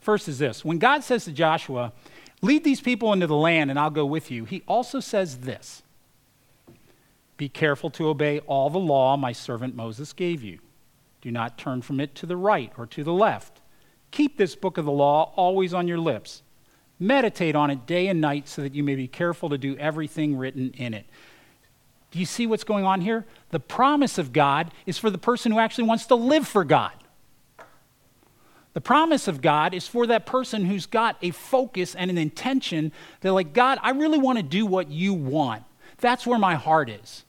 First 0.00 0.28
is 0.28 0.38
this 0.38 0.64
when 0.64 0.78
God 0.78 1.04
says 1.04 1.24
to 1.24 1.32
Joshua, 1.32 1.92
lead 2.42 2.64
these 2.64 2.80
people 2.80 3.12
into 3.12 3.28
the 3.28 3.36
land 3.36 3.70
and 3.70 3.78
I'll 3.78 3.90
go 3.90 4.04
with 4.04 4.30
you, 4.30 4.44
he 4.44 4.62
also 4.66 4.98
says 4.98 5.38
this 5.38 5.82
Be 7.36 7.48
careful 7.48 7.88
to 7.90 8.08
obey 8.08 8.40
all 8.40 8.68
the 8.68 8.78
law 8.78 9.16
my 9.16 9.32
servant 9.32 9.76
Moses 9.76 10.12
gave 10.12 10.42
you. 10.42 10.58
Do 11.20 11.30
not 11.30 11.56
turn 11.56 11.82
from 11.82 12.00
it 12.00 12.16
to 12.16 12.26
the 12.26 12.36
right 12.36 12.72
or 12.76 12.86
to 12.86 13.04
the 13.04 13.12
left 13.12 13.61
Keep 14.12 14.36
this 14.36 14.54
book 14.54 14.78
of 14.78 14.84
the 14.84 14.92
law 14.92 15.32
always 15.34 15.74
on 15.74 15.88
your 15.88 15.98
lips. 15.98 16.42
Meditate 17.00 17.56
on 17.56 17.70
it 17.70 17.84
day 17.86 18.06
and 18.06 18.20
night 18.20 18.46
so 18.46 18.62
that 18.62 18.74
you 18.74 18.84
may 18.84 18.94
be 18.94 19.08
careful 19.08 19.48
to 19.48 19.58
do 19.58 19.76
everything 19.78 20.36
written 20.36 20.72
in 20.76 20.94
it. 20.94 21.06
Do 22.12 22.18
you 22.18 22.26
see 22.26 22.46
what's 22.46 22.62
going 22.62 22.84
on 22.84 23.00
here? 23.00 23.24
The 23.50 23.58
promise 23.58 24.18
of 24.18 24.32
God 24.32 24.70
is 24.86 24.98
for 24.98 25.10
the 25.10 25.18
person 25.18 25.50
who 25.50 25.58
actually 25.58 25.84
wants 25.84 26.06
to 26.06 26.14
live 26.14 26.46
for 26.46 26.62
God. 26.62 26.92
The 28.74 28.80
promise 28.80 29.28
of 29.28 29.42
God 29.42 29.74
is 29.74 29.88
for 29.88 30.06
that 30.06 30.26
person 30.26 30.66
who's 30.66 30.86
got 30.86 31.16
a 31.22 31.30
focus 31.30 31.94
and 31.94 32.10
an 32.10 32.18
intention. 32.18 32.92
They're 33.20 33.32
like, 33.32 33.52
God, 33.52 33.78
I 33.82 33.90
really 33.90 34.18
want 34.18 34.38
to 34.38 34.42
do 34.42 34.64
what 34.64 34.90
you 34.90 35.14
want. 35.14 35.64
That's 35.98 36.26
where 36.26 36.38
my 36.38 36.54
heart 36.54 36.88
is. 36.88 37.24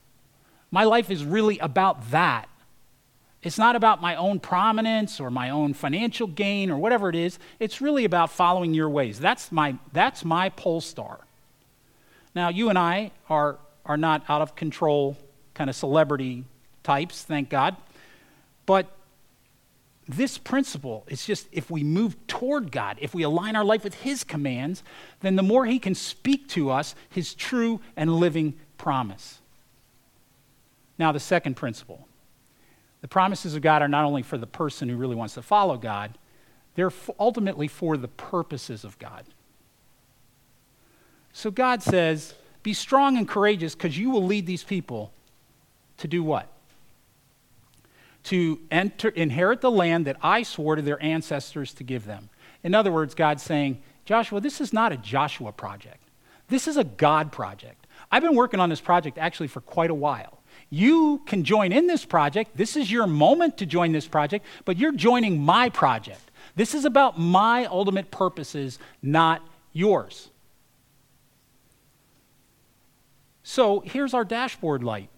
My 0.70 0.84
life 0.84 1.10
is 1.10 1.24
really 1.24 1.58
about 1.58 2.10
that. 2.10 2.48
It's 3.44 3.58
not 3.58 3.76
about 3.76 4.00
my 4.00 4.16
own 4.16 4.40
prominence 4.40 5.20
or 5.20 5.30
my 5.30 5.50
own 5.50 5.74
financial 5.74 6.26
gain 6.26 6.70
or 6.70 6.78
whatever 6.78 7.10
it 7.10 7.14
is. 7.14 7.38
It's 7.60 7.82
really 7.82 8.06
about 8.06 8.30
following 8.30 8.72
your 8.72 8.88
ways. 8.88 9.20
That's 9.20 9.52
my, 9.52 9.76
that's 9.92 10.24
my 10.24 10.48
pole 10.48 10.80
star. 10.80 11.20
Now, 12.34 12.48
you 12.48 12.70
and 12.70 12.78
I 12.78 13.10
are, 13.28 13.58
are 13.84 13.98
not 13.98 14.24
out 14.30 14.40
of 14.40 14.56
control 14.56 15.18
kind 15.52 15.68
of 15.68 15.76
celebrity 15.76 16.44
types, 16.82 17.22
thank 17.22 17.50
God. 17.50 17.76
But 18.64 18.90
this 20.08 20.38
principle 20.38 21.04
is 21.08 21.26
just 21.26 21.46
if 21.52 21.70
we 21.70 21.84
move 21.84 22.16
toward 22.26 22.72
God, 22.72 22.98
if 23.00 23.14
we 23.14 23.22
align 23.22 23.56
our 23.56 23.64
life 23.64 23.84
with 23.84 23.94
His 23.94 24.24
commands, 24.24 24.82
then 25.20 25.36
the 25.36 25.42
more 25.42 25.66
He 25.66 25.78
can 25.78 25.94
speak 25.94 26.48
to 26.50 26.70
us 26.70 26.94
His 27.10 27.34
true 27.34 27.80
and 27.94 28.14
living 28.16 28.54
promise. 28.78 29.40
Now, 30.98 31.12
the 31.12 31.20
second 31.20 31.56
principle 31.56 32.08
the 33.04 33.08
promises 33.08 33.54
of 33.54 33.60
God 33.60 33.82
are 33.82 33.88
not 33.88 34.06
only 34.06 34.22
for 34.22 34.38
the 34.38 34.46
person 34.46 34.88
who 34.88 34.96
really 34.96 35.14
wants 35.14 35.34
to 35.34 35.42
follow 35.42 35.76
God, 35.76 36.16
they're 36.74 36.90
ultimately 37.18 37.68
for 37.68 37.98
the 37.98 38.08
purposes 38.08 38.82
of 38.82 38.98
God. 38.98 39.26
So 41.34 41.50
God 41.50 41.82
says, 41.82 42.32
Be 42.62 42.72
strong 42.72 43.18
and 43.18 43.28
courageous 43.28 43.74
because 43.74 43.98
you 43.98 44.08
will 44.08 44.24
lead 44.24 44.46
these 44.46 44.64
people 44.64 45.12
to 45.98 46.08
do 46.08 46.22
what? 46.22 46.48
To 48.22 48.58
enter, 48.70 49.10
inherit 49.10 49.60
the 49.60 49.70
land 49.70 50.06
that 50.06 50.16
I 50.22 50.42
swore 50.42 50.76
to 50.76 50.80
their 50.80 51.02
ancestors 51.02 51.74
to 51.74 51.84
give 51.84 52.06
them. 52.06 52.30
In 52.62 52.74
other 52.74 52.90
words, 52.90 53.14
God's 53.14 53.42
saying, 53.42 53.82
Joshua, 54.06 54.40
this 54.40 54.62
is 54.62 54.72
not 54.72 54.92
a 54.92 54.96
Joshua 54.96 55.52
project. 55.52 56.08
This 56.48 56.66
is 56.66 56.78
a 56.78 56.84
God 56.84 57.32
project. 57.32 57.86
I've 58.10 58.22
been 58.22 58.34
working 58.34 58.60
on 58.60 58.70
this 58.70 58.80
project 58.80 59.18
actually 59.18 59.48
for 59.48 59.60
quite 59.60 59.90
a 59.90 59.94
while. 59.94 60.33
You 60.70 61.22
can 61.26 61.44
join 61.44 61.72
in 61.72 61.86
this 61.86 62.04
project. 62.04 62.56
This 62.56 62.76
is 62.76 62.90
your 62.90 63.06
moment 63.06 63.58
to 63.58 63.66
join 63.66 63.92
this 63.92 64.08
project, 64.08 64.44
but 64.64 64.76
you're 64.76 64.92
joining 64.92 65.40
my 65.40 65.68
project. 65.68 66.30
This 66.56 66.74
is 66.74 66.84
about 66.84 67.18
my 67.18 67.66
ultimate 67.66 68.10
purposes, 68.10 68.78
not 69.02 69.42
yours. 69.72 70.30
So 73.42 73.80
here's 73.80 74.14
our 74.14 74.24
dashboard 74.24 74.82
light. 74.82 75.10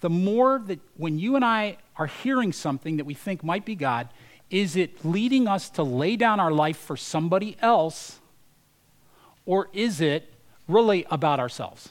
The 0.00 0.10
more 0.10 0.60
that 0.66 0.80
when 0.96 1.18
you 1.18 1.36
and 1.36 1.44
I 1.44 1.76
are 1.96 2.06
hearing 2.06 2.52
something 2.52 2.96
that 2.96 3.04
we 3.04 3.14
think 3.14 3.44
might 3.44 3.64
be 3.64 3.74
God, 3.74 4.08
is 4.50 4.76
it 4.76 5.04
leading 5.04 5.46
us 5.46 5.70
to 5.70 5.82
lay 5.82 6.16
down 6.16 6.40
our 6.40 6.50
life 6.50 6.76
for 6.76 6.96
somebody 6.96 7.56
else, 7.60 8.18
or 9.46 9.68
is 9.72 10.00
it 10.00 10.32
really 10.66 11.06
about 11.10 11.40
ourselves? 11.40 11.90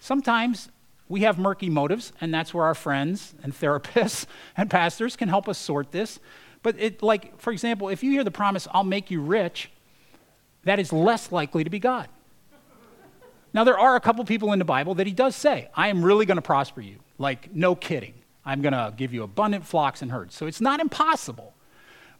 Sometimes 0.00 0.68
we 1.08 1.22
have 1.22 1.38
murky 1.38 1.70
motives, 1.70 2.12
and 2.20 2.32
that's 2.32 2.52
where 2.52 2.64
our 2.64 2.74
friends 2.74 3.34
and 3.42 3.54
therapists 3.54 4.26
and 4.56 4.70
pastors 4.70 5.16
can 5.16 5.28
help 5.28 5.48
us 5.48 5.58
sort 5.58 5.90
this. 5.90 6.20
But 6.62 6.78
it, 6.78 7.02
like, 7.02 7.38
for 7.40 7.52
example, 7.52 7.88
if 7.88 8.02
you 8.02 8.10
hear 8.10 8.24
the 8.24 8.30
promise, 8.30 8.68
I'll 8.72 8.84
make 8.84 9.10
you 9.10 9.20
rich, 9.20 9.70
that 10.64 10.78
is 10.78 10.92
less 10.92 11.32
likely 11.32 11.64
to 11.64 11.70
be 11.70 11.78
God. 11.78 12.08
Now, 13.54 13.64
there 13.64 13.78
are 13.78 13.96
a 13.96 14.00
couple 14.00 14.24
people 14.24 14.52
in 14.52 14.58
the 14.58 14.64
Bible 14.64 14.94
that 14.96 15.06
he 15.06 15.12
does 15.12 15.34
say, 15.34 15.68
I 15.74 15.88
am 15.88 16.04
really 16.04 16.26
going 16.26 16.36
to 16.36 16.42
prosper 16.42 16.80
you. 16.80 16.98
Like, 17.16 17.54
no 17.54 17.74
kidding. 17.74 18.14
I'm 18.44 18.60
going 18.60 18.72
to 18.72 18.92
give 18.96 19.14
you 19.14 19.22
abundant 19.22 19.66
flocks 19.66 20.02
and 20.02 20.10
herds. 20.10 20.34
So 20.34 20.46
it's 20.46 20.60
not 20.60 20.80
impossible. 20.80 21.54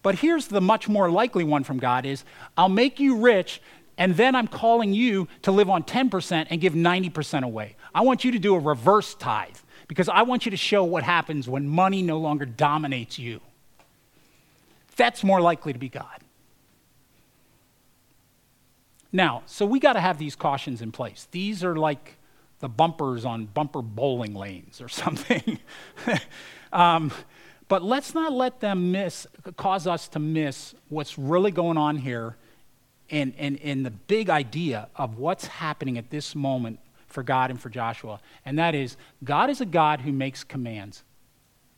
But 0.03 0.16
here's 0.16 0.46
the 0.46 0.61
much 0.61 0.88
more 0.88 1.11
likely 1.11 1.44
one 1.44 1.64
from 1.64 1.79
God 1.79 2.07
is, 2.07 2.24
I'll 2.57 2.68
make 2.68 3.01
you 3.01 3.16
rich, 3.16 3.61
and 3.98 4.16
then 4.16 4.37
I'm 4.37 4.46
calling 4.46 4.94
you 4.94 5.26
to 5.42 5.50
live 5.50 5.68
on 5.68 5.82
10% 5.82 6.46
and 6.48 6.61
give 6.61 6.72
90% 6.72 7.42
away. 7.42 7.76
I 7.92 8.02
want 8.02 8.24
you 8.24 8.30
to 8.30 8.38
do 8.38 8.54
a 8.54 8.58
reverse 8.58 9.14
tithe 9.14 9.56
because 9.88 10.08
I 10.08 10.22
want 10.22 10.46
you 10.46 10.50
to 10.52 10.56
show 10.56 10.84
what 10.84 11.02
happens 11.02 11.48
when 11.48 11.68
money 11.68 12.00
no 12.00 12.18
longer 12.18 12.46
dominates 12.46 13.18
you. 13.18 13.40
That's 14.96 15.24
more 15.24 15.40
likely 15.40 15.72
to 15.72 15.78
be 15.78 15.88
God. 15.88 16.20
Now, 19.12 19.42
so 19.46 19.66
we 19.66 19.80
got 19.80 19.94
to 19.94 20.00
have 20.00 20.18
these 20.18 20.37
cautions 20.37 20.80
in 20.80 20.92
place. 20.92 21.26
These 21.30 21.64
are 21.64 21.74
like 21.74 22.18
the 22.61 22.68
bumpers 22.68 23.24
on 23.24 23.46
bumper 23.46 23.82
bowling 23.82 24.34
lanes 24.34 24.80
or 24.80 24.88
something. 24.88 25.58
um, 26.72 27.11
but 27.66 27.82
let's 27.82 28.14
not 28.14 28.32
let 28.32 28.61
them 28.61 28.92
miss, 28.92 29.26
cause 29.56 29.88
us 29.88 30.06
to 30.08 30.20
miss 30.20 30.74
what's 30.88 31.18
really 31.18 31.50
going 31.50 31.76
on 31.76 31.96
here 31.96 32.37
and, 33.10 33.34
and, 33.38 33.58
and 33.62 33.84
the 33.84 33.90
big 33.90 34.30
idea 34.30 34.88
of 34.96 35.18
what's 35.18 35.46
happening 35.46 35.98
at 35.98 36.10
this 36.10 36.34
moment 36.34 36.78
for 37.06 37.22
God 37.22 37.50
and 37.50 37.60
for 37.60 37.70
Joshua. 37.70 38.20
And 38.44 38.58
that 38.58 38.74
is, 38.74 38.96
God 39.24 39.50
is 39.50 39.60
a 39.60 39.66
God 39.66 40.00
who 40.00 40.12
makes 40.12 40.44
commands. 40.44 41.02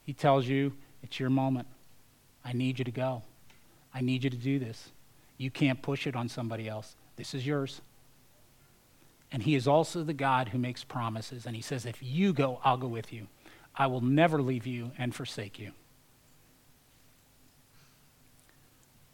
He 0.04 0.12
tells 0.12 0.46
you, 0.46 0.72
it's 1.02 1.20
your 1.20 1.30
moment. 1.30 1.68
I 2.44 2.52
need 2.52 2.78
you 2.78 2.84
to 2.84 2.90
go. 2.90 3.22
I 3.94 4.00
need 4.00 4.24
you 4.24 4.30
to 4.30 4.36
do 4.36 4.58
this. 4.58 4.90
You 5.36 5.50
can't 5.50 5.80
push 5.80 6.06
it 6.06 6.16
on 6.16 6.28
somebody 6.28 6.68
else. 6.68 6.96
This 7.16 7.34
is 7.34 7.46
yours. 7.46 7.80
And 9.32 9.42
he 9.42 9.54
is 9.54 9.68
also 9.68 10.02
the 10.02 10.12
God 10.12 10.48
who 10.48 10.58
makes 10.58 10.82
promises. 10.82 11.46
And 11.46 11.54
he 11.54 11.62
says, 11.62 11.86
If 11.86 12.02
you 12.02 12.32
go, 12.32 12.60
I'll 12.64 12.76
go 12.76 12.88
with 12.88 13.12
you. 13.12 13.28
I 13.74 13.86
will 13.86 14.00
never 14.00 14.42
leave 14.42 14.66
you 14.66 14.90
and 14.98 15.14
forsake 15.14 15.58
you. 15.58 15.72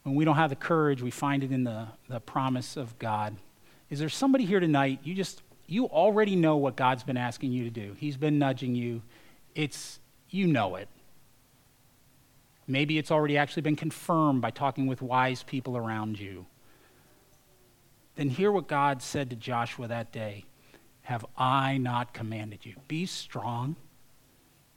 When 0.06 0.14
we 0.14 0.24
don't 0.24 0.36
have 0.36 0.50
the 0.50 0.56
courage, 0.56 1.02
we 1.02 1.10
find 1.10 1.42
it 1.42 1.50
in 1.50 1.64
the, 1.64 1.88
the 2.08 2.20
promise 2.20 2.76
of 2.76 2.96
God. 2.98 3.36
Is 3.90 3.98
there 3.98 4.08
somebody 4.08 4.44
here 4.44 4.60
tonight, 4.60 5.00
you 5.02 5.14
just, 5.14 5.42
you 5.66 5.86
already 5.86 6.36
know 6.36 6.56
what 6.56 6.76
God's 6.76 7.02
been 7.02 7.16
asking 7.16 7.50
you 7.50 7.64
to 7.64 7.70
do? 7.70 7.96
He's 7.98 8.16
been 8.16 8.38
nudging 8.38 8.76
you. 8.76 9.02
It's, 9.56 9.98
you 10.30 10.46
know 10.46 10.76
it. 10.76 10.88
Maybe 12.68 12.98
it's 12.98 13.10
already 13.10 13.36
actually 13.36 13.62
been 13.62 13.76
confirmed 13.76 14.40
by 14.40 14.50
talking 14.50 14.86
with 14.86 15.02
wise 15.02 15.42
people 15.42 15.76
around 15.76 16.20
you 16.20 16.46
then 18.16 18.30
hear 18.30 18.50
what 18.50 18.66
God 18.66 19.02
said 19.02 19.30
to 19.30 19.36
Joshua 19.36 19.86
that 19.88 20.10
day 20.10 20.44
Have 21.02 21.24
I 21.38 21.76
not 21.76 22.12
commanded 22.12 22.66
you? 22.66 22.74
Be 22.88 23.06
strong, 23.06 23.76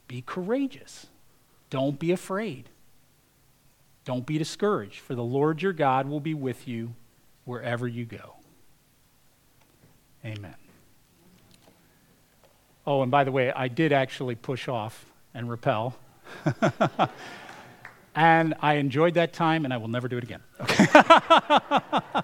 be 0.07 0.21
courageous, 0.21 1.07
don't 1.69 1.97
be 1.97 2.11
afraid, 2.11 2.69
don't 4.05 4.25
be 4.25 4.37
discouraged, 4.37 4.99
for 4.99 5.15
the 5.15 5.23
Lord 5.23 5.61
your 5.61 5.73
God 5.73 6.07
will 6.07 6.19
be 6.19 6.33
with 6.33 6.67
you 6.67 6.95
wherever 7.45 7.87
you 7.87 8.05
go. 8.05 8.35
Amen. 10.25 10.55
Oh, 12.85 13.01
and 13.01 13.11
by 13.11 13.23
the 13.23 13.31
way, 13.31 13.51
I 13.51 13.67
did 13.67 13.93
actually 13.93 14.35
push 14.35 14.67
off 14.67 15.05
and 15.33 15.49
rappel. 15.49 15.95
and 18.15 18.55
I 18.61 18.75
enjoyed 18.75 19.13
that 19.15 19.33
time, 19.33 19.65
and 19.65 19.73
I 19.73 19.77
will 19.77 19.87
never 19.87 20.07
do 20.07 20.17
it 20.17 20.23
again. 20.23 20.41
Okay. 20.59 20.85